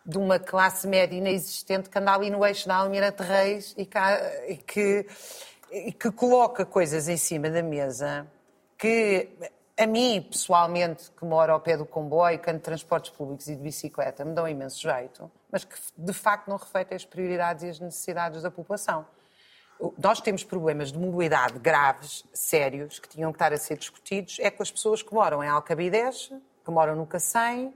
[0.05, 4.57] de uma classe média inexistente que anda ali no eixo da Almirante Reis e que,
[4.67, 5.07] que,
[5.71, 8.27] e que coloca coisas em cima da mesa
[8.77, 9.29] que
[9.77, 13.55] a mim, pessoalmente, que moro ao pé do comboio, que ando de transportes públicos e
[13.55, 17.69] de bicicleta, me dão imenso jeito, mas que de facto não refletem as prioridades e
[17.69, 19.05] as necessidades da população.
[19.99, 24.49] Nós temos problemas de mobilidade graves, sérios, que tinham que estar a ser discutidos, é
[24.49, 26.31] com as pessoas que moram em Alcabidez,
[26.65, 27.71] que moram no Cacém,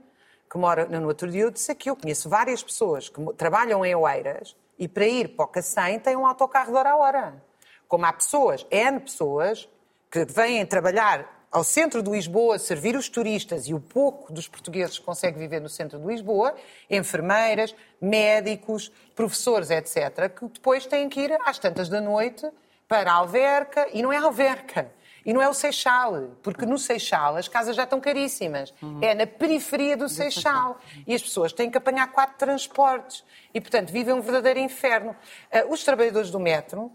[0.50, 1.28] que moram no outro
[1.70, 6.00] aqui, eu conheço várias pessoas que trabalham em Oeiras e para ir para o Cacém
[6.00, 7.44] têm um autocarro de hora a hora.
[7.86, 9.68] Como há pessoas, N pessoas,
[10.10, 14.98] que vêm trabalhar ao centro de Lisboa, servir os turistas e o pouco dos portugueses
[14.98, 16.54] que consegue viver no centro de Lisboa,
[16.88, 22.50] enfermeiras, médicos, professores, etc., que depois têm que ir às tantas da noite
[22.88, 24.90] para a Alverca, e não é a Alverca,
[25.24, 28.74] e não é o Seixal, porque no Seixal as casas já estão caríssimas.
[28.82, 28.98] Uhum.
[29.00, 30.80] É na periferia do Seixal.
[31.06, 33.24] E as pessoas têm que apanhar quatro transportes.
[33.54, 35.14] E, portanto, vivem um verdadeiro inferno.
[35.52, 36.92] Uh, os trabalhadores do metro, uh,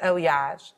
[0.00, 0.72] aliás,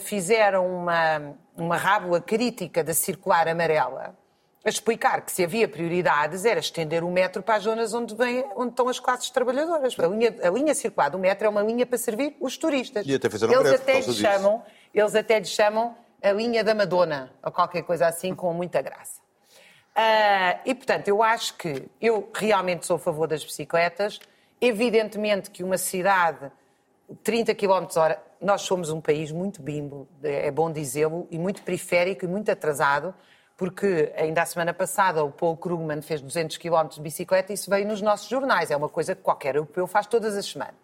[0.00, 4.16] fizeram uma, uma rábula crítica da circular amarela,
[4.64, 8.44] a explicar que se havia prioridades era estender o metro para as zonas onde, vem,
[8.56, 9.96] onde estão as classes trabalhadoras.
[9.98, 13.06] A linha, a linha circular do metro é uma linha para servir os turistas.
[13.06, 16.74] E até fizeram eles breve até lhe chamam, Eles até lhe chamam a linha da
[16.74, 19.20] Madonna, ou qualquer coisa assim, com muita graça.
[19.96, 24.18] Uh, e, portanto, eu acho que eu realmente sou a favor das bicicletas.
[24.60, 26.50] Evidentemente que uma cidade
[27.22, 32.24] 30 km hora, nós somos um país muito bimbo, é bom dizê-lo, e muito periférico
[32.24, 33.14] e muito atrasado,
[33.56, 37.70] porque ainda a semana passada o Paul Krugman fez 200 km de bicicleta e isso
[37.70, 38.70] veio nos nossos jornais.
[38.70, 40.74] É uma coisa que qualquer europeu faz todas as semanas.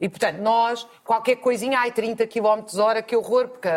[0.00, 3.68] E, portanto, nós, qualquer coisinha, ai, 30 km hora, que horror, porque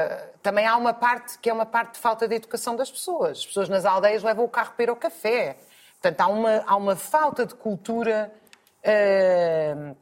[0.43, 3.39] também há uma parte que é uma parte de falta de educação das pessoas.
[3.39, 5.57] As pessoas nas aldeias levam o carro para ir ao café.
[5.99, 8.31] Portanto, há uma, há uma falta de cultura
[8.83, 9.95] uh,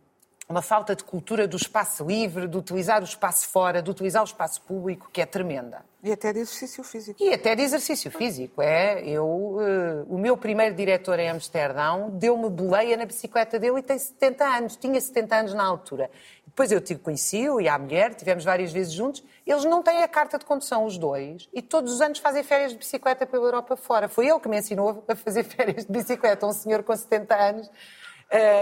[0.51, 4.25] uma falta de cultura do espaço livre, de utilizar o espaço fora, de utilizar o
[4.25, 5.83] espaço público, que é tremenda.
[6.03, 7.23] E até de exercício físico.
[7.23, 9.03] E até de exercício físico, é.
[9.07, 13.97] Eu, uh, o meu primeiro diretor em Amsterdão deu-me boleia na bicicleta dele e tem
[13.97, 16.09] 70 anos, tinha 70 anos na altura.
[16.45, 19.23] Depois eu conheci-o e a mulher, tivemos várias vezes juntos.
[19.47, 22.71] Eles não têm a carta de condução, os dois, e todos os anos fazem férias
[22.71, 24.09] de bicicleta pela Europa fora.
[24.09, 27.71] Foi ele que me ensinou a fazer férias de bicicleta, um senhor com 70 anos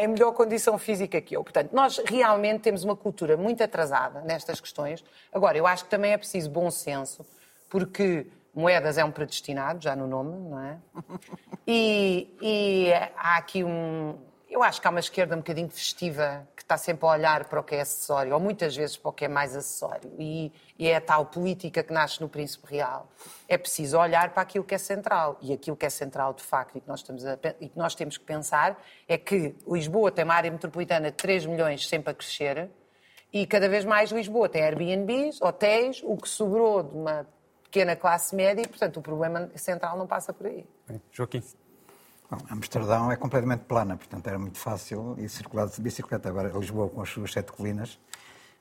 [0.03, 1.43] em melhor condição física que eu.
[1.43, 5.03] Portanto, nós realmente temos uma cultura muito atrasada nestas questões.
[5.31, 7.25] Agora, eu acho que também é preciso bom senso,
[7.69, 10.77] porque moedas é um predestinado, já no nome, não é?
[11.71, 14.17] E, e há aqui um.
[14.49, 17.59] Eu acho que há uma esquerda um bocadinho festiva que está sempre a olhar para
[17.59, 20.11] o que é acessório, ou muitas vezes para o que é mais acessório.
[20.17, 23.07] E, e é a tal política que nasce no Príncipe Real.
[23.47, 25.37] É preciso olhar para aquilo que é central.
[25.39, 27.93] E aquilo que é central, de facto, e que nós, estamos a, e que nós
[27.93, 32.13] temos que pensar é que Lisboa tem uma área metropolitana de 3 milhões sempre a
[32.15, 32.71] crescer.
[33.31, 37.27] E cada vez mais Lisboa tem Airbnbs, hotéis, o que sobrou de uma
[37.63, 40.65] pequena classe média e, portanto, o problema central não passa por aí.
[41.11, 41.43] Joaquim.
[42.29, 46.29] Bom, Amsterdão é completamente plana, portanto era muito fácil ir circular de bicicleta.
[46.29, 47.99] Agora, Lisboa com as suas sete colinas,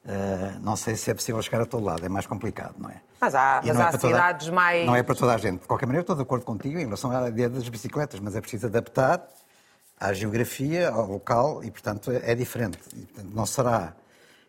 [0.07, 3.01] uh, não sei se é possível chegar a todo lado, é mais complicado, não é?
[3.21, 4.87] Mas há, E mas não é há toda- cidades mais.
[4.87, 5.61] Não é para toda a gente.
[5.61, 8.35] De qualquer maneira, eu estou de acordo contigo em relação à ideia das bicicletas, mas
[8.35, 9.23] é preciso adaptar
[10.01, 12.79] à geografia, ao local, e, portanto, é diferente.
[12.97, 13.93] E, portanto, não será...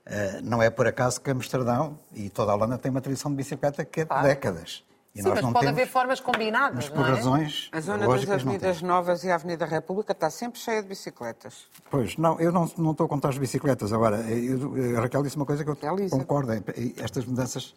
[0.06, 3.38] eh, não é por acaso que Amsterdão e toda a Holanda tem uma tradição de
[3.38, 4.28] bicicleta que é de Claro.
[4.28, 4.84] décadas.
[5.14, 7.10] E Sim, nós mas não pode temos, haver formas combinadas, mas por não é?
[7.10, 8.82] razões A zona das Avenidas.
[8.84, 11.66] Novas e a Avenida República está sempre cheia de bicicletas.
[11.90, 13.92] Pois, não, eu não, não estou contra as bicicletas.
[13.92, 15.76] Agora, eu- a Raquel disse uma coisa que eu
[16.12, 16.54] concordo.
[16.54, 16.62] é,
[16.98, 17.74] Estas mudanças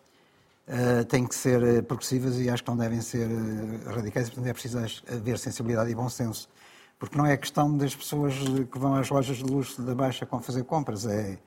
[0.68, 4.28] eh, têm que ser eh, progressivas e acho que não devem ser eh, radicais.
[4.28, 4.78] Portanto, é preciso
[5.10, 6.48] haver sensibilidade e bom senso.
[6.98, 8.34] Porque não é a questão das pessoas
[8.70, 11.06] que vão às lojas de luxo da Baixa com fazer compras.
[11.06, 11.38] É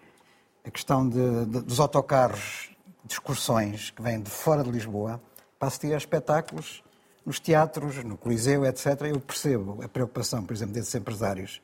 [0.66, 2.72] a questão de- de- dos autocarros
[3.06, 5.22] de excursões que vêm de fora de Lisboa
[5.60, 6.84] para assistir a espetáculos
[7.26, 9.02] nos teatros, no Coliseu, etc.
[9.04, 11.62] Eu percebo a preocupação, por exemplo, desses empresários.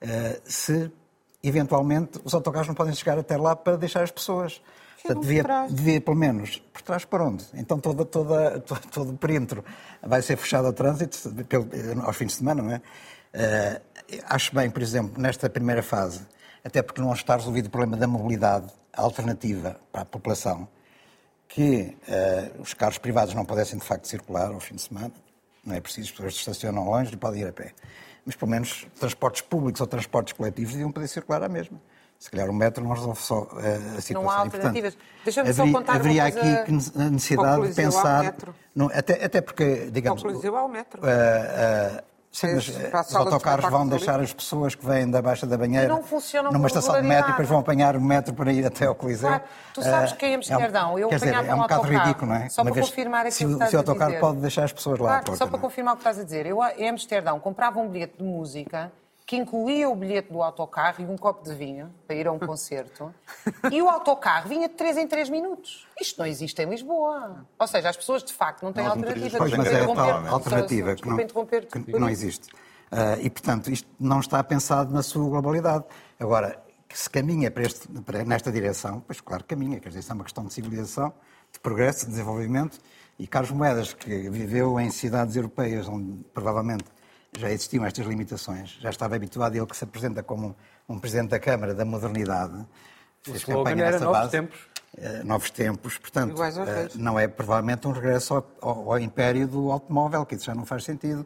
[0.00, 0.90] eh, se,
[1.42, 4.60] eventualmente, os autocarros não podem chegar até lá para deixar as pessoas.
[5.02, 5.42] Portanto, por devia,
[5.74, 7.44] devia, pelo menos, por trás para onde?
[7.54, 9.64] Então toda, toda, todo, todo o perímetro
[10.02, 11.68] vai ser fechado ao trânsito pelo-
[12.04, 12.82] aos fins de semana, não é?
[13.32, 13.80] Eh,
[14.26, 16.20] acho bem, por exemplo, nesta primeira fase,
[16.62, 20.68] até porque não está resolvido o problema da mobilidade alternativa para a população,
[21.52, 25.12] que eh, os carros privados não pudessem de facto circular ao fim de semana,
[25.64, 27.72] não é preciso, as pessoas estacionam longe e podem ir a pé.
[28.24, 31.78] Mas pelo menos transportes públicos ou transportes coletivos deviam poder circular à mesma.
[32.18, 34.22] Se calhar o metro não resolve só eh, a situação.
[34.22, 34.96] Não há alternativas.
[35.24, 38.22] Deixa-me só haveria- contar uma Haveria coisa- aqui a necessidade de pensar...
[38.24, 38.54] metro.
[38.74, 40.22] no- até, até porque, digamos...
[40.22, 41.00] Coliseu ao metro.
[41.04, 44.24] eh, Sim, mas as- eh, a os autocarros vão deixar ali.
[44.24, 47.32] as pessoas que vêm da Baixa da Banheira não funcionam numa estação de metro e
[47.32, 49.28] depois vão apanhar o metro para ir até ao Coliseu.
[49.28, 49.42] Claro,
[49.74, 52.26] tu sabes Eh, que em é Amsterdão eu quer dizer, é um um bocado ridículo,
[52.30, 52.48] não é?
[52.48, 54.20] só Uma para confirmar aquilo se, que estás se o a autocarro dizer.
[54.20, 55.38] pode deixar as pessoas lá Claro, porta.
[55.38, 55.60] só para é?
[55.60, 56.46] confirmar o que estás a dizer.
[56.46, 58.92] Eu, em Amsterdão, comprava um bilhete de música
[59.30, 62.38] que incluía o bilhete do autocarro e um copo de vinho para ir a um
[62.50, 63.14] concerto.
[63.70, 65.86] e o autocarro vinha de 3 em 3 minutos.
[66.00, 67.46] Isto não existe em Lisboa.
[67.56, 69.38] Ou seja, as pessoas de facto não têm Nós alternativa.
[69.38, 71.16] Pois, mas é a tal interromper, alternativa que não,
[71.84, 72.48] que- não existe.
[72.90, 75.84] Ah, e, portanto, isto não está pensado na sua globalidade.
[76.18, 80.00] Agora, que se caminha para este- para- nesta direção, pois claro que caminha, quer dizer,
[80.00, 81.12] isso é uma questão de civilização,
[81.52, 82.80] de progresso, de desenvolvimento.
[83.16, 86.86] E Carlos Moedas, que viveu em cidades europeias onde provavelmente
[87.36, 90.54] já existiam estas limitações, já estava habituado, ele que se apresenta como
[90.88, 92.66] um presidente da Câmara da modernidade,
[93.22, 94.30] fez slogan campanha era nessa Novos base.
[94.32, 94.58] Tempos.
[94.98, 96.96] Eh, novos tempos, portanto, reis.
[96.96, 100.66] não é provavelmente um regresso ao, ao- ao império do automóvel, que isso já não
[100.66, 101.24] faz sentido.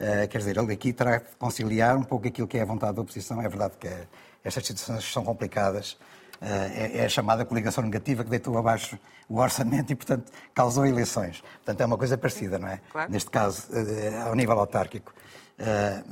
[0.00, 2.94] Eh, quer dizer, ele aqui terá que conciliar um pouco aquilo que é a vontade
[2.96, 3.40] da oposição.
[3.40, 4.06] É verdade que eh,
[4.42, 5.96] estas situações são complicadas.
[6.40, 11.40] É, é a chamada coligação negativa que deitou abaixo o orçamento e, portanto, causou eleições.
[11.64, 12.80] Portanto, é uma coisa parecida, não é?
[12.90, 13.10] Claro.
[13.12, 13.68] Neste caso,
[14.26, 15.14] ao nível autárquico.
[15.58, 16.02] Eh,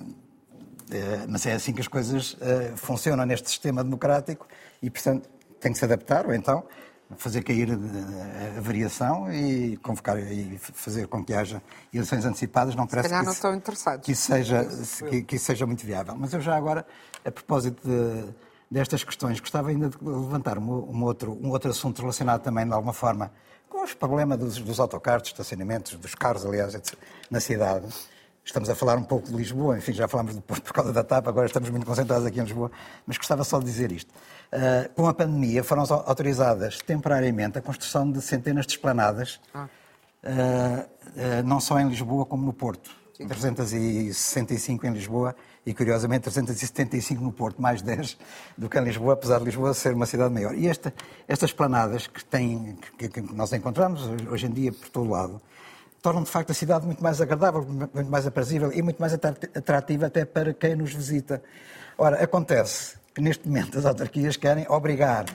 [0.90, 4.46] eh, mas é assim que as coisas eh, funcionam neste sistema democrático
[4.82, 5.28] e, portanto,
[5.60, 6.64] tem que se adaptar, ou então
[7.18, 7.68] fazer cair
[8.56, 12.74] a variação e convocar e fazer com que haja eleições antecipadas.
[12.74, 13.40] Não parece que não isso-.
[14.06, 14.64] Que isso, seja,
[15.10, 16.14] que, que isso seja muito viável.
[16.16, 16.86] Mas eu já agora,
[17.22, 18.32] a propósito de-
[18.70, 22.72] destas questões, gostava ainda de levantar um, um outro, um outro assunto relacionado também, de
[22.72, 23.30] alguma forma,
[23.68, 26.94] com os problemas dos, dos autocarros, dos estacionamentos, dos carros, aliás, etc.,
[27.30, 27.86] na cidade.
[28.44, 31.04] Estamos a falar um pouco de Lisboa, enfim, já falámos de Porto por causa da
[31.04, 32.72] TAP, agora estamos muito concentrados aqui em Lisboa,
[33.06, 34.12] mas gostava só de dizer isto.
[34.50, 39.68] Ah, com a pandemia foram autorizadas temporariamente a construção de centenas de esplanadas, ah,
[40.24, 40.86] ah,
[41.44, 43.02] não só em Lisboa como no Porto.
[43.28, 48.18] 365 em Lisboa e, curiosamente, 375 no Porto, mais 10
[48.58, 50.56] do que em Lisboa, apesar de Lisboa ser uma cidade maior.
[50.56, 50.92] E esta,
[51.28, 55.40] estas planadas que, têm, que, que nós encontramos hoje em dia por todo lado,
[56.02, 60.06] tornam de facto a cidade muito mais agradável, muito mais aprazível e muito mais atrativa
[60.06, 61.42] até para quem nos visita.
[61.96, 65.26] Ora, acontece que neste momento as autarquias querem obrigar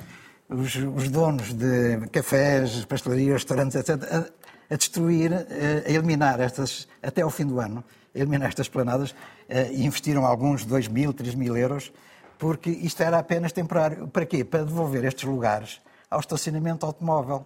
[0.49, 7.21] os, os donos de cafés, pastelarias, restaurantes, etc., a, a destruir, a eliminar estas, até
[7.21, 9.15] ao fim do ano, eliminar estas planadas
[9.47, 11.91] eh, e investiram alguns 2 mil, 3 mil euros,
[12.37, 14.07] porque isto era apenas temporário.
[14.07, 14.43] Para quê?
[14.43, 17.45] Para devolver estes lugares ao estacionamento automóvel.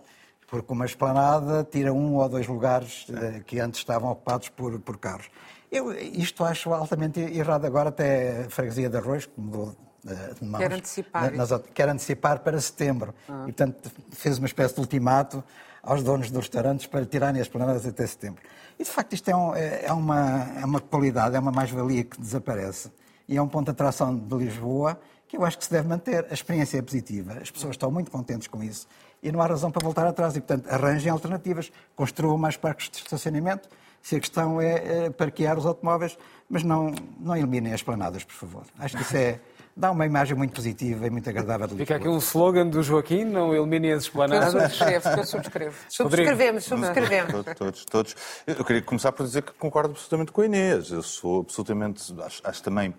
[0.51, 4.97] Porque uma esplanada tira um ou dois lugares eh, que antes estavam ocupados por, por
[4.97, 5.29] carros.
[5.71, 7.63] Eu isto acho altamente errado.
[7.63, 9.73] Agora até a freguesia de Arroz, que mudou
[10.05, 13.15] eh, de mãos, Quer antecipar nas- quer antecipar para setembro.
[13.29, 15.41] E, portanto, fez uma espécie de ultimato
[15.81, 18.43] aos donos dos restaurantes para tirarem as planadas até setembro.
[18.77, 22.03] E, de facto, isto é, um- é- é uma, é uma qualidade, é uma mais-valia
[22.03, 22.91] que desaparece.
[23.25, 26.27] E é um ponto de atração de Lisboa que eu acho que se deve manter.
[26.29, 28.85] A experiência é positiva, as pessoas estão muito contentes com isso
[29.21, 30.35] e não há razão para voltar atrás.
[30.35, 33.69] E, portanto, arranjem alternativas, construam mais parques de estacionamento.
[34.01, 36.17] Se a questão é, é parquear os automóveis,
[36.49, 38.63] mas não, não eliminem as planadas, por favor.
[38.79, 39.39] Acho que isso é,
[39.77, 41.99] dá uma imagem muito positiva e muito agradável de Fica Lisboa.
[41.99, 44.51] aqui um slogan do Joaquim, não eliminem as Que eu esplanadas.
[44.73, 45.75] subscrevo, eu subscrevo.
[45.87, 47.31] Subscrevemos, subscrevemos.
[47.31, 48.15] Todos, todos, todos.
[48.47, 50.89] Eu queria começar por dizer que concordo absolutamente com a Inês.
[50.89, 52.95] Eu sou absolutamente, acho, acho também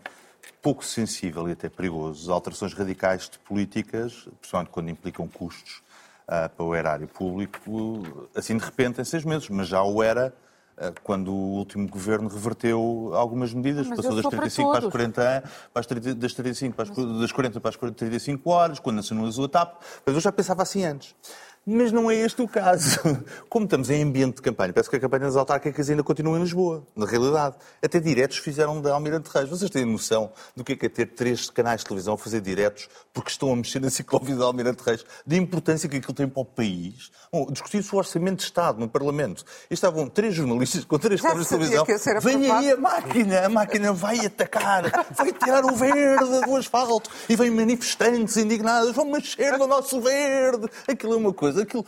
[0.63, 5.83] pouco sensível e até perigoso a alterações radicais de políticas, principalmente quando implicam custos
[6.27, 9.49] para o erário público, assim de repente em seis meses.
[9.49, 10.33] Mas já o era
[10.77, 14.79] ah, quando o último governo reverteu algumas medidas, Mas passou das sou para 35 para
[14.79, 14.93] as todos.
[14.93, 18.79] 40 anos, para as 30, das, 35 para as, das 40 para as 35 horas,
[18.79, 19.83] quando nacionalizou a TAP.
[20.05, 21.15] Mas eu já pensava assim antes.
[21.65, 22.99] Mas não é este o caso.
[23.49, 26.43] Como estamos em ambiente de campanha, parece que a campanha das autárquicas ainda continua em
[26.43, 27.55] Lisboa, na realidade.
[27.81, 29.49] Até diretos fizeram da Almirante Reis.
[29.49, 32.41] Vocês têm noção do que é, que é ter três canais de televisão a fazer
[32.41, 35.05] diretos porque estão a mexer na ciclovia da Almirante Reis?
[35.25, 37.13] Da importância que aquilo tem para o país.
[37.33, 39.45] Bom, discutir-se o orçamento de Estado no Parlamento.
[39.71, 41.87] E estavam três jornalistas com três câmaras de televisão.
[42.23, 44.83] Vem aí a máquina, a máquina vai atacar,
[45.15, 50.69] vai tirar o verde do asfalto e vem manifestantes indignados, vão mexer no nosso verde.
[50.89, 51.85] Aquilo é uma coisa, aquilo...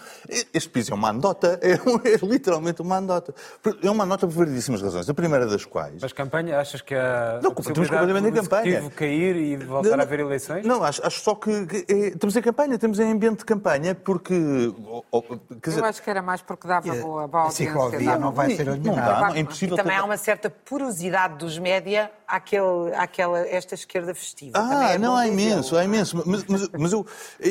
[0.53, 3.35] Este piso é uma anedota, é, um- é literalmente uma anedota.
[3.83, 5.09] É uma anedota por variedíssimas razões.
[5.09, 6.01] A primeira das quais...
[6.03, 8.91] Mas campanha, achas que há Não, a possibilidade completamente do em campanha.
[8.97, 10.67] Cair e voltar Não, a haver eleições?
[10.67, 13.95] Não, acho, acho só que, que é- estamos em campanha, estamos em ambiente de campanha
[13.95, 14.73] porque...
[15.11, 15.39] oh, quer
[15.71, 17.67] dizer, Eu acho que era mais porque dava boa, boa a audiência.
[17.67, 19.13] ciclovia não vai ser não eliminada.
[19.13, 19.75] dá, não, é impossível...
[19.75, 24.53] E também ter- há uma certa porosidade dos média àquele, àquela, esta esquerda festiva.
[24.59, 25.33] Ah, é não, dizê-lo.
[25.33, 26.23] imenso, há imenso.
[26.27, 27.07] Mas, mas, mas eu,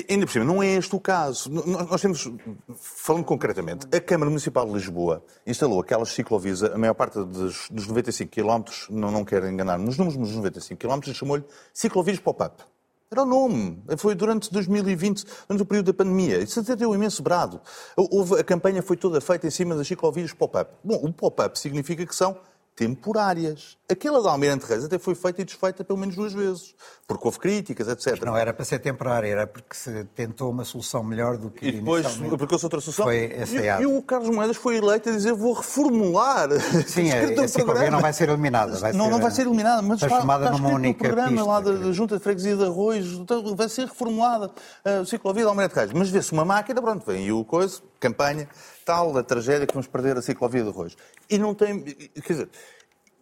[0.10, 1.50] ainda por cima, não é este o caso.
[1.50, 2.30] Nós temos,
[2.76, 7.88] falando concretamente, a Câmara Municipal de Lisboa instalou aquelas ciclovias, a maior parte dos, dos
[7.88, 12.64] 95 km, não, não quero enganar nos números, mas os 95 km, chamou-lhe ciclovias pop-up.
[13.10, 13.82] Era o nome.
[13.98, 16.40] Foi durante 2020, durante o período da pandemia.
[16.40, 17.62] Isso até deu um imenso brado.
[17.96, 20.72] Houve, a campanha foi toda feita em cima das ciclovias pop-up.
[20.84, 22.36] Bom, o pop-up significa que são
[22.76, 23.78] temporárias.
[23.94, 26.76] Aquela da Almirante Reis até foi feita e desfeita pelo menos duas vezes,
[27.08, 28.24] porque houve críticas, etc.
[28.26, 31.72] Não era para ser temporária, era porque se tentou uma solução melhor do que E
[31.74, 32.06] depois,
[32.38, 33.06] porque outra solução.
[33.06, 33.84] Foi e, ensaiado.
[33.84, 36.50] e o Carlos Moedas foi eleito a dizer vou reformular.
[36.88, 38.78] Sim, a, Escrito no a ciclovia não vai ser eliminada.
[38.78, 41.14] Vai não, ser, não vai ser eliminada, mas está, transformada está numa escrito única no
[41.14, 44.52] programa pista, lá da, da Junta de Freguesia de Arroz, então vai ser reformulada
[44.84, 45.94] a ciclovia de Almirante Reis.
[45.94, 48.48] Mas vê-se uma máquina, pronto, vem aí o coisa, campanha,
[48.86, 50.96] tal, a tragédia que vamos perder a ciclovia de Arroz.
[51.30, 52.50] E não tem, quer dizer,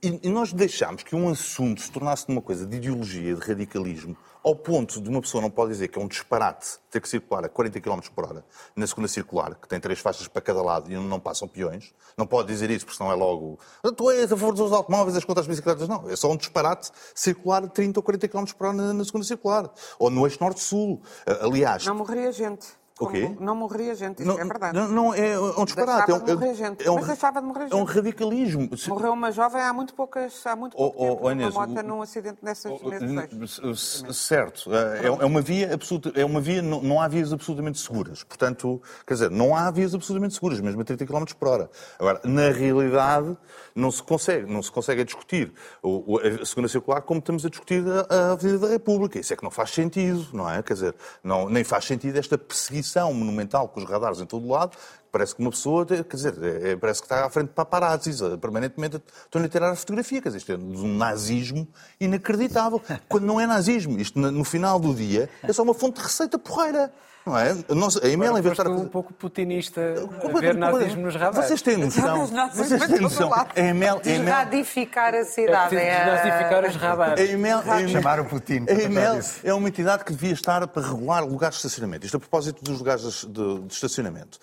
[0.04, 4.56] e, nós deixámos que um assunto se tornasse uma coisa de ideologia, de radicalismo, ao
[4.56, 7.50] ponto de uma pessoa não pode dizer que é um disparate ter que circular a
[7.50, 8.44] 40 km por hora
[8.76, 11.94] na segunda circular, que tem três faixas para cada lado e não passam peões.
[12.18, 13.60] Não pode dizer isso, porque senão é logo.
[13.96, 15.88] Tu és a favor dos automóveis, és contra as bicicletas.
[15.88, 19.06] Não, é só um disparate circular a 30 ou 40 km por hora na, na
[19.06, 19.70] segunda circular.
[20.00, 21.00] Ou no eixo norte-sul.
[21.42, 21.86] Aliás.
[21.86, 22.81] Não morria gente.
[23.02, 23.36] O quê?
[23.40, 24.78] Não morria gente, isso é verdade.
[24.78, 26.06] Não, não, é um disparate.
[26.08, 26.88] Deixava de é um, morrer gente.
[26.88, 27.96] é um- Mas deixava de morrer É um gente.
[27.96, 28.70] radicalismo.
[28.88, 31.80] Morreu uma jovem há muito poucas, há muito pouco Oh, oh, tempo, oh, Inês, moto
[31.80, 34.04] o- num acidente nessas, nesses eixos.
[34.08, 34.70] C- Certo.
[34.74, 38.24] É é uma via absoluta, é uma via, não, não há vias absolutamente seguras.
[38.24, 41.70] Portanto, quer dizer, não há vias absolutamente seguras, mesmo a 30 km por hora.
[41.98, 43.36] Agora, na realidade,
[43.76, 47.50] não se consegue, não se consegue discutir o- o- a segunda circular como estamos a
[47.50, 49.20] discutir a, a Avenida da República.
[49.20, 50.62] Isso é que não faz sentido, não é?
[50.62, 54.52] Quer dizer, não, nem faz sentido esta perseguição monumental com os radares em todo o
[54.52, 54.78] lado.
[55.12, 58.22] Parece que uma pessoa, quer dizer, é- é- parece que está à frente de paparazzis,
[58.22, 60.22] eh, permanentemente estão a tirar a fotografia.
[60.22, 61.68] Quer dizer, isto é um nazismo
[62.00, 62.82] inacreditável.
[63.10, 66.40] Quando não é nazismo, isto no final do dia é só uma fonte de receita
[66.40, 66.92] porreira.
[67.24, 67.56] Não é?
[67.70, 69.84] A, nossa, a Emel, em vez de estar a Foste fazer- um pouco putinista a
[69.94, 71.46] ver Completamente, nazismo nos radares.
[71.50, 72.26] Vocês têm noção?
[72.56, 73.30] Vocês têm noção?
[73.30, 73.52] lado.
[73.56, 75.76] A Emel, Desradificar a É cidade.
[75.76, 77.30] é- desnazificar os a radares.
[77.30, 80.82] Emel, a Emel- Chamar o Putin, A Emel é uma entidade que devia estar para
[80.88, 82.06] regular lugares de estacionamento.
[82.08, 84.40] Isto a propósito dos lugares de, de estacionamento.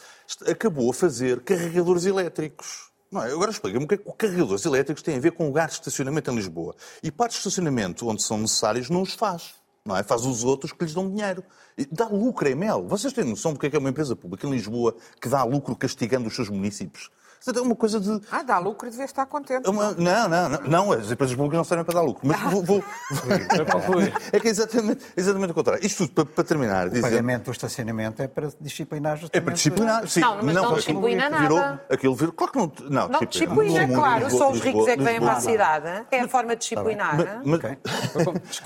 [0.47, 2.91] Acabou a fazer carregadores elétricos.
[3.11, 3.33] Não é?
[3.33, 6.31] Agora explica-me o que é que carregadores elétricos têm a ver com lugares de estacionamento
[6.31, 6.75] em Lisboa.
[7.03, 9.55] E partes de estacionamento onde são necessários não os faz.
[9.85, 10.03] Não é?
[10.03, 11.43] Faz os outros que lhes dão dinheiro.
[11.77, 12.87] E dá lucro a Emel.
[12.87, 15.43] Vocês têm noção do que é que é uma empresa pública em Lisboa que dá
[15.45, 17.11] lucro castigando os seus municípios?
[17.45, 18.21] Portanto, é uma coisa de.
[18.31, 19.67] Ah, dá lucro e devia estar contente.
[19.67, 22.27] é uma- Não, não, não, não, as empresas públicas não servem para dar lucro.
[22.27, 22.63] Mas vou.
[22.63, 22.83] vou-.
[24.33, 25.85] É que é exatamente, exatamente o contrário.
[25.85, 27.03] Isto tudo para, para terminar, O dizer.
[27.03, 29.45] pagamento do estacionamento é para disciplinar É justamente...
[29.45, 30.21] para disciplinar, sim.
[30.21, 31.85] Não, mas não aquilo disciplina virou, nada.
[31.91, 32.33] Aquilo virou.
[32.35, 32.73] Claro que não.
[32.91, 34.25] Não, Não, disciplina, Lisboa, claro.
[34.25, 36.07] Lisboa, Só os ricos é que vêm para a cidade.
[36.11, 37.17] É a forma de disciplinar.
[37.45, 37.79] Mas, Ok.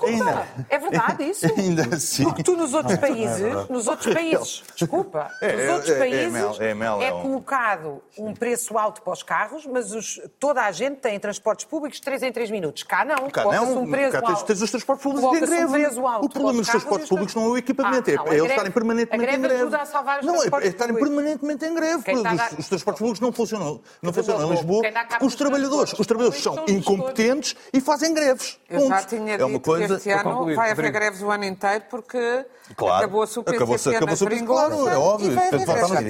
[0.06, 1.46] ainda, É verdade isso?
[1.56, 2.24] ainda assim.
[2.24, 5.98] Porque tu nos outros países, nos outros países, desculpa, É, nos é, outros é, é
[5.98, 10.62] países mel, é mel, é colocado um preço alto para os carros, mas os- toda
[10.62, 12.82] a gente tem transportes públicos de 3 em 3 minutos.
[12.82, 14.44] Cá não, Cá não, um preço cá tens, alto.
[14.46, 15.72] tens os transportes públicos em um greve.
[15.72, 18.26] preço alto o problema dos os transportes públicos não é o equipamento, Ah, é- não,
[18.26, 19.60] é, a eles estarem permanentemente greve em greve.
[19.62, 20.98] ajuda a salvar os não, é, é estarem públicos.
[21.08, 21.98] permanentemente em greve.
[22.12, 25.34] Está Os, a- os transportes públicos não funcionam, não funcionam em Lisboa porque os dos
[25.36, 28.58] trabalhadores, os trabalhadores são os incompetentes e fazem greves.
[28.68, 29.86] Eu já tinha é dito uma coisa.
[29.88, 32.44] que este ano vai haver greves o ano inteiro porque
[32.78, 35.32] acabou-se o PCP Acabou-se- acabou-se claro, é óbvio.
[35.32, 35.34] e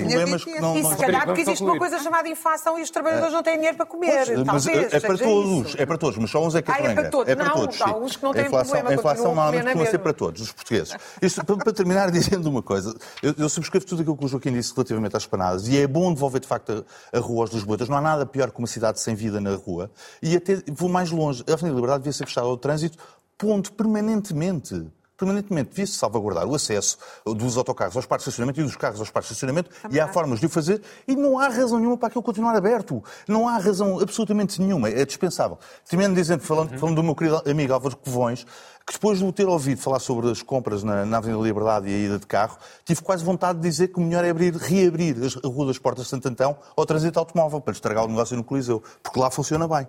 [0.05, 3.33] problemas que não- E se calhar porque existe uma coisa chamada inflação e os trabalhadores
[3.33, 4.37] não têm dinheiro para comer.
[4.45, 5.81] Mas Talvez, é, é para todos, isso.
[5.81, 7.11] é para todos, mas só uns é que Ah, é para greve.
[7.11, 7.33] todos.
[7.33, 9.65] É para Não, todos, há uns que não têm a inflação, problema, A inflação normalmente
[9.65, 10.97] costuma ser para todos, os portugueses.
[11.23, 14.53] Isto, para, para terminar, dizendo uma coisa, eu, eu subscrevo tudo aquilo que o Joaquim
[14.53, 17.89] disse relativamente às panadas e é bom devolver de facto a, a rua aos lisboetas.
[17.89, 19.91] Não há nada pior que uma cidade sem vida na rua.
[20.21, 21.45] E até vou mais longe.
[21.49, 22.99] A Avenida Liberdade devia ser fechada ao trânsito,
[23.39, 24.87] ponto, permanentemente.
[25.17, 29.11] Permanentemente devia-se salvaguardar o acesso dos autocarros aos parques de estacionamento e dos carros aos
[29.11, 32.09] parques de estacionamento e há formas de o fazer e não há razão nenhuma para
[32.09, 33.03] aquilo continuar aberto.
[33.29, 34.89] Não há razão absolutamente nenhuma.
[34.89, 35.59] É dispensável.
[35.89, 38.45] Terminando dizendo, falando, falando do meu querido amigo Álvaro Covões,
[38.85, 41.95] que depois de o ter ouvido falar sobre as compras na, na Avenida Liberdade e
[41.95, 45.23] a ida de carro, tive quase vontade de dizer que o melhor é abrir, reabrir
[45.23, 48.37] as- a Rua das Portas de Santo Antão ao trânsito automóvel, para estragar o negócio
[48.37, 49.87] no Coliseu, porque lá funciona bem.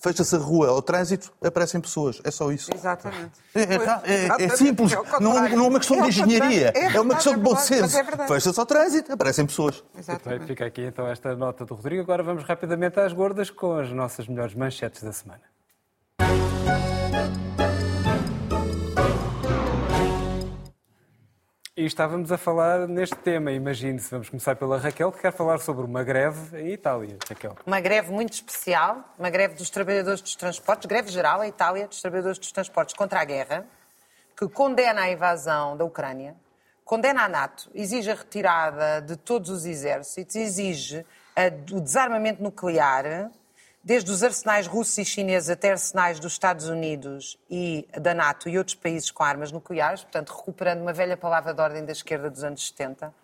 [0.00, 2.20] Fecha-se a rua ao trânsito, aparecem pessoas.
[2.24, 2.70] É só isso.
[2.74, 3.32] Exatamente.
[3.54, 5.56] É, é- é- é simples, É não, contrário.
[5.56, 7.96] não é uma questão É de o engenharia, é, uma questão de bom senso.
[7.98, 8.26] é.
[8.26, 9.82] Fecha-se ao trânsito, aparecem pessoas.
[9.96, 10.46] Exatamente.
[10.46, 12.02] fica aqui então esta nota do Rodrigo.
[12.02, 15.42] Agora vamos rapidamente às gordas com as nossas melhores manchetes da semana.
[21.78, 25.84] E estávamos a falar neste tema, imagine-se, vamos começar pela Raquel, que quer falar sobre
[25.84, 27.16] uma greve em Itália.
[27.28, 27.54] Raquel.
[27.64, 32.00] Uma greve muito especial, uma greve dos trabalhadores dos transportes, greve geral em Itália, dos
[32.00, 33.64] trabalhadores dos transportes contra a guerra,
[34.36, 36.34] que condena a invasão da Ucrânia,
[36.84, 41.06] condena a NATO, exige a retirada de todos os exércitos, exige
[41.70, 43.30] o desarmamento nuclear,
[43.88, 48.58] desde os arsenais russos e chineses até arsenais dos Estados Unidos e da NATO e
[48.58, 52.44] outros países com armas nucleares, portanto, recuperando uma velha palavra de ordem da esquerda dos
[52.44, 53.14] anos 70.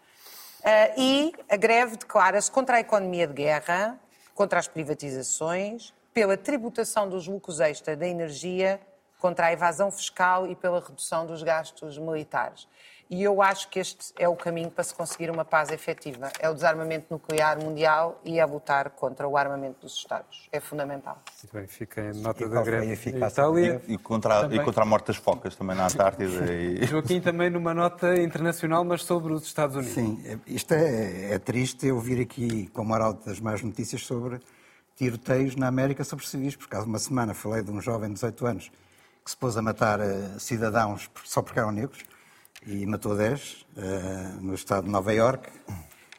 [0.64, 4.00] Ah, e a greve declara-se contra a economia de guerra,
[4.34, 8.80] contra as privatizações, pela tributação dos lucros extra da energia,
[9.18, 12.66] contra a evasão fiscal e pela redução dos gastos militares.
[13.10, 16.30] E eu acho que este é o caminho para se conseguir uma paz efetiva.
[16.40, 20.48] É o desarmamento nuclear mundial e é lutar contra o armamento dos Estados.
[20.50, 21.18] É fundamental.
[21.42, 23.82] Muito bem, fica em nota E da eficácia Itália.
[23.86, 24.58] E contra, a- Também.
[24.60, 26.24] e contra a morte das focas também na Antártida.
[26.54, 26.86] E...
[26.86, 29.94] Joaquim também numa nota internacional, mas sobre os Estados Unidos.
[29.94, 34.40] Sim, isto é, é triste eu vir aqui com moral das más notícias sobre
[34.96, 36.56] tiroteios na América sobre civis.
[36.56, 38.72] Por causa de uma semana falei de um jovem de 18 anos
[39.24, 42.02] que se pôs a matar eh, cidadãos só porque eram negros
[42.66, 45.50] e matou 10 eh, no estado de Nova Iorque.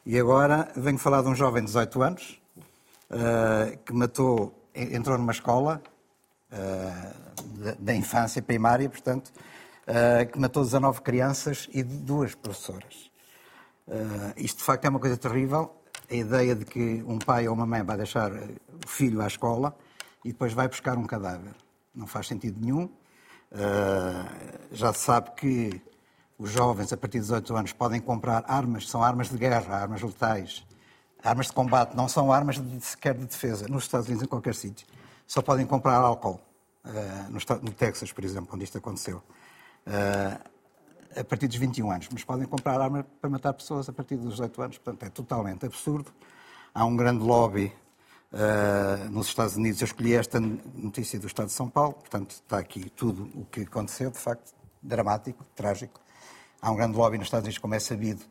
[0.06, 2.42] E agora venho falar de um jovem de 18 anos
[3.10, 5.82] eh, que matou, en- entrou numa escola
[6.52, 7.14] eh,
[7.80, 9.32] da, infância primária, portanto,
[10.32, 13.12] que matou 19 crianças e duas professoras.
[13.88, 15.76] Uh, isto de facto é uma coisa terrível.
[16.10, 18.38] A ideia de que um pai ou uma mãe vai deixar uh,
[18.84, 19.78] o filho à escola
[20.24, 21.54] e depois vai buscar um cadáver.
[21.94, 22.86] Não faz sentido nenhum.
[23.52, 25.82] Uh, já se sabe que
[26.38, 30.02] os jovens, a partir de 18 anos, podem comprar armas, são armas de guerra, armas
[30.02, 30.66] letais,
[31.24, 34.54] armas de combate, não são armas de, sequer de defesa, nos Estados Unidos, em qualquer
[34.56, 34.86] sítio.
[35.26, 36.40] Só podem comprar álcool,
[36.86, 39.24] uh, no, no Texas, por exemplo, onde isto aconteceu.
[39.88, 40.56] Uh,
[41.20, 44.32] a partir dos 21 anos, mas podem comprar arma para matar pessoas a partir dos
[44.32, 46.12] 18 anos, portanto é totalmente absurdo.
[46.74, 47.74] Há um grande lobby
[48.38, 49.80] eh, nos Estados Unidos.
[49.80, 53.62] Eu escolhi esta notícia do Estado de São Paulo, portanto está aqui tudo o que
[53.62, 56.02] aconteceu, de facto, dramático, trágico.
[56.66, 58.22] Há um grande lobby nos Estados Unidos, como é sabido,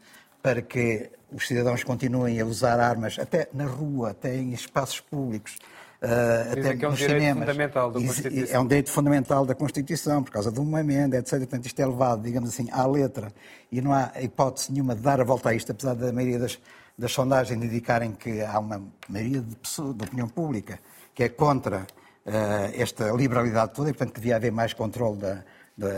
[0.42, 5.56] para que os cidadãos continuem a usar armas até na rua, até em espaços públicos.
[6.02, 7.48] Dizem até que é um direito cinemas.
[7.48, 8.56] fundamental da Constituição.
[8.56, 11.38] É um direito fundamental da Constituição, por causa de uma emenda, etc.
[11.38, 13.32] Portanto, isto é levado, digamos assim, à letra.
[13.70, 16.58] E não há hipótese nenhuma de dar a volta a isto, apesar da maioria das,
[16.98, 20.80] das sondagens indicarem que há uma maioria de pessoas, de opinião pública,
[21.14, 21.86] que é contra
[22.26, 25.44] eh, esta liberalidade toda e, portanto, que devia haver mais controle da,
[25.76, 25.88] de,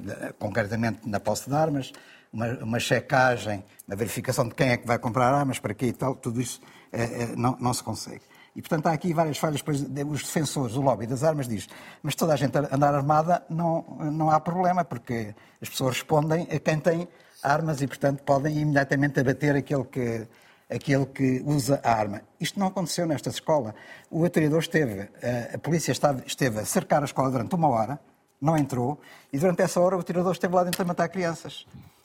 [0.00, 1.92] de, concretamente na posse de armas,
[2.32, 5.92] uma, uma, checagem, uma verificação de quem é que vai comprar armas, para quê e
[5.92, 6.60] tal, tudo isso
[6.92, 8.22] é, é, não, não se consegue.
[8.54, 9.62] E, portanto, há aqui várias falhas.
[10.10, 11.66] Os defensores, o lobby das armas diz
[12.02, 16.58] mas toda a gente andar armada não, não há problema, porque as pessoas respondem a
[16.58, 17.08] quem tem
[17.42, 20.28] armas e, portanto, podem imediatamente abater aquele que,
[20.68, 22.20] aquele que usa a arma.
[22.38, 23.74] Isto não aconteceu nesta escola.
[24.10, 25.08] O atirador esteve,
[25.52, 27.98] a polícia esteve a cercar a escola durante uma hora,
[28.42, 29.00] não entrou,
[29.32, 31.64] e durante essa hora o atirador esteve lá dentro a matar crianças.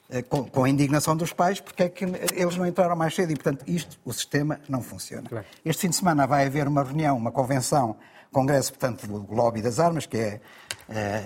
[0.10, 3.32] Eh, com, com, a indignação dos pais, porque é que eles não entraram mais cedo.
[3.32, 5.28] E, portanto, isto, o sistema não funciona.
[5.66, 7.98] Este fim de semana vai haver uma reunião, uma convenção,
[8.32, 10.42] congresso, portanto, do Lobby das Armas, que é
[10.88, 11.24] a eh,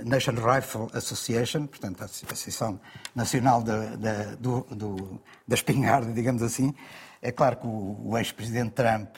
[0.00, 2.78] eh, Nation Rifle Association, portanto, a Associação
[3.14, 6.74] Nacional de, de, do, do, da Espingarda, digamos assim.
[7.22, 9.08] É claro que o, o ex-presidente Trump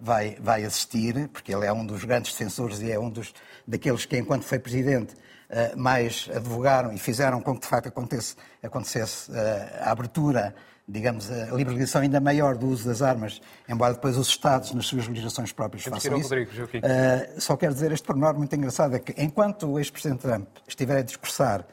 [0.00, 3.32] vai, vai assistir, porque ele é um dos grandes defensores e é um dos,
[3.66, 5.14] daqueles que, enquanto foi presidente,
[5.48, 10.54] eh, mais advogaram e fizeram com que, de facto, acontecesse, acontecesse eh, a abertura,
[10.86, 15.06] digamos, a liberalização ainda maior do uso das armas, embora depois os Estados, nas suas
[15.06, 16.28] legislações próprias, façam isso.
[16.28, 20.48] Rodrigo, uh, só quero dizer este pormenor muito engraçado, é que enquanto o ex-presidente Trump
[20.66, 21.64] estiver a discursar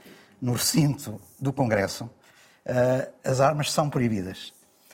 [0.41, 2.09] no recinto do Congresso,
[3.23, 4.53] as armas são proibidas.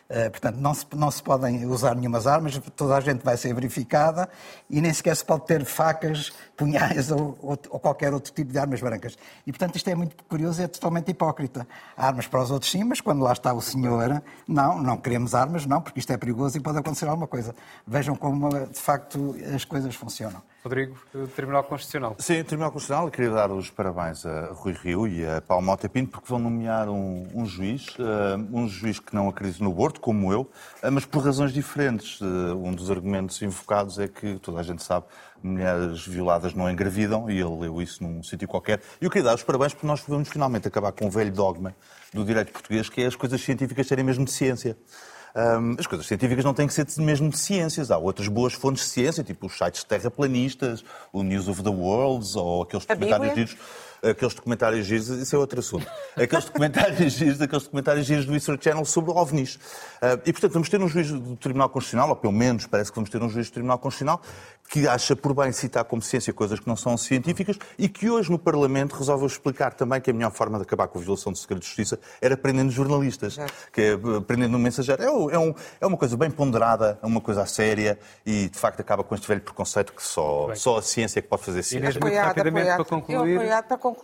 [0.09, 3.53] Uh, portanto, não se, não se podem usar nenhumas armas, toda a gente vai ser
[3.53, 4.29] verificada
[4.69, 8.57] e nem sequer se pode ter facas, punhais ou, ou, ou, qualquer outro tipo de
[8.57, 9.17] armas brancas.
[9.45, 11.67] E, portanto, isto é muito curioso e é totalmente hipócrita.
[11.97, 15.65] Armas para os outros sim, mas quando lá está o senhor, não, não queremos armas,
[15.65, 17.53] não, porque isto é perigoso e pode acontecer alguma coisa.
[17.85, 20.41] Vejam como, de facto, as coisas funcionam.
[20.63, 20.97] Rodrigo,
[21.35, 22.15] Tribunal Constitucional.
[22.19, 23.09] Sim, Tribunal Constitucional.
[23.11, 26.89] Queria dar os parabéns a Rui Rio e a Paulo Mota Pinto porque vão nomear
[26.89, 31.05] um, um juiz, uh, um juiz que não acredita no aborto, como eu, uh, mas
[31.05, 32.19] por razões diferentes.
[32.19, 35.05] Uh, um dos argumentos invocados é que, toda a gente sabe,
[35.41, 38.81] mulheres violadas não engravidam e ele leu isso num sítio qualquer.
[38.99, 41.75] E eu queria dar os parabéns porque nós vamos finalmente acabar com um velho dogma
[42.13, 44.75] do direito português que é as coisas científicas serem mesmo de ciência.
[45.35, 47.91] Um, as coisas científicas não têm que ser mesmo de ciências.
[47.91, 52.35] Há outras boas fontes de ciência, tipo os sites terraplanistas, o News of the Worlds
[52.35, 53.57] ou aqueles documentários giros
[54.03, 55.87] aqueles documentários giros, isso é outro assunto.
[56.15, 59.55] Aqueles documentários giros, aqueles documentários giros do History Channel sobre OVNIs.
[59.55, 62.95] Uh, e, portanto, vamos ter um juiz do Tribunal Constitucional, ou pelo menos parece que
[62.95, 64.21] vamos ter um juiz do Tribunal Constitucional,
[64.69, 68.29] que acha por bem citar como ciência coisas que não são científicas e que hoje
[68.29, 71.37] no Parlamento resolveu explicar também que a melhor forma de acabar com a violação do
[71.37, 73.45] segredo de justiça era prendendo jornalistas, é.
[73.71, 75.01] que é prendendo um mensageiro.
[75.01, 79.03] É, um, é, uma coisa bem ponderada, é uma coisa séria e de facto acaba
[79.03, 81.89] com este velho preconceito que só, só a ciência é que pode fazer ciência.
[81.89, 82.85] Inês, muito rapidamente apoiado.
[82.85, 83.31] para concluir.
[83.31, 83.96] Eu, apoiado, para concluir,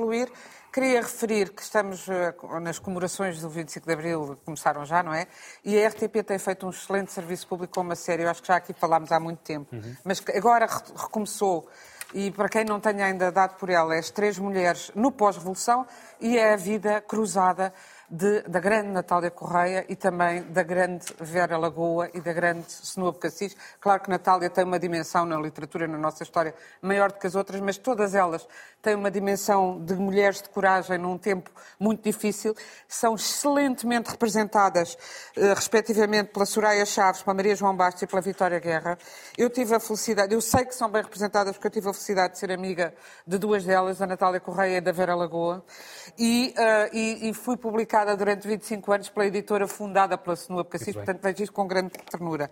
[0.72, 5.28] Queria referir que estamos eh, nas comemorações do 25 de Abril, começaram já, não é?
[5.64, 8.48] E a RTP tem feito um excelente serviço público com uma série, eu acho que
[8.48, 9.96] já aqui falámos há muito tempo, uhum.
[10.04, 11.70] mas agora recomeçou
[12.14, 15.86] e para quem não tenha ainda dado por ela, é as três mulheres no pós-revolução
[16.20, 17.74] e é a vida cruzada
[18.10, 23.20] de, da grande Natália Correia e também da grande Vera Lagoa e da grande Snoop
[23.20, 23.56] Cassis.
[23.80, 27.36] Claro que Natália tem uma dimensão na literatura, na nossa história, maior do que as
[27.36, 28.48] outras, mas todas elas
[28.82, 31.50] têm uma dimensão de mulheres de coragem num tempo
[31.80, 32.54] muito difícil.
[32.88, 34.98] São excelentemente representadas,
[35.36, 38.98] eh, respectivamente, pela Soraya Chaves, pela Maria João Bastos e pela Vitória Guerra.
[39.38, 42.34] Eu tive a felicidade, eu sei que são bem representadas porque eu tive a felicidade
[42.34, 42.94] de ser amiga
[43.26, 45.64] de duas delas, da Natália Correia e da Vera Lagoa,
[46.18, 50.66] e, uh, e, e fui publicada publicada durante 25 anos pela editora fundada pela Senua
[50.66, 52.50] Cassis, portanto vejo isto com grande ternura.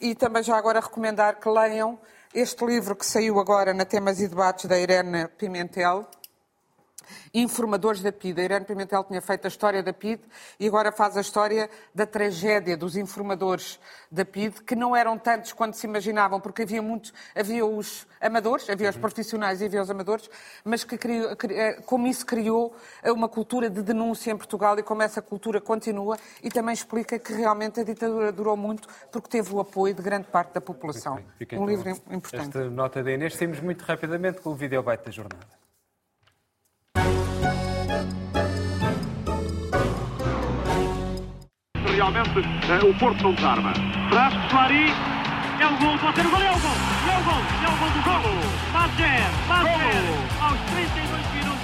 [0.00, 1.98] E também já agora recomendar que leiam
[2.34, 6.06] este livro que saiu agora na Temas e Debates da Irene Pimentel,
[7.32, 8.40] informadores da PID.
[8.40, 10.20] A Irene Pimentel tinha feito a história da PID
[10.58, 13.78] e agora faz a história da tragédia dos informadores
[14.10, 18.68] da PID, que não eram tantos quanto se imaginavam, porque havia muitos, havia os amadores,
[18.68, 19.00] havia os uhum.
[19.00, 20.30] profissionais e havia os amadores,
[20.64, 25.02] mas que criou, eh, como isso criou uma cultura de denúncia em Portugal e como
[25.02, 29.60] essa cultura continua e também explica que realmente a ditadura durou muito porque teve o
[29.60, 31.16] apoio de grande parte da população.
[31.16, 32.46] um então livro importante.
[32.46, 35.57] Esta nota da Inês, saímos muito rapidamente com o videobite da jornada.
[41.98, 43.72] Realmente eh, o Porto não desarma.
[44.08, 44.86] Traz Solari,
[45.60, 46.70] é o gol, pode ser o gol, é o gol,
[47.10, 48.22] é o gol, é o gol do gol.
[48.72, 50.04] Mazer, Mazer,
[50.40, 51.58] aos 32 minutos.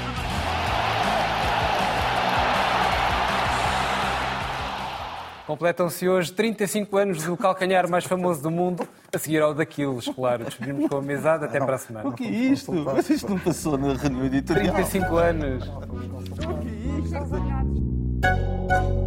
[5.46, 10.46] Completam-se hoje 35 anos do calcanhar mais famoso do mundo, a seguir ao daqueles, claro.
[10.46, 12.08] Despedimos com a mesada até para a semana.
[12.08, 12.72] O que é isto?
[12.72, 14.74] Mas isto não passou na reunião editorial.
[14.74, 15.68] 35 anos.
[15.68, 16.72] O que é
[18.88, 19.03] isto?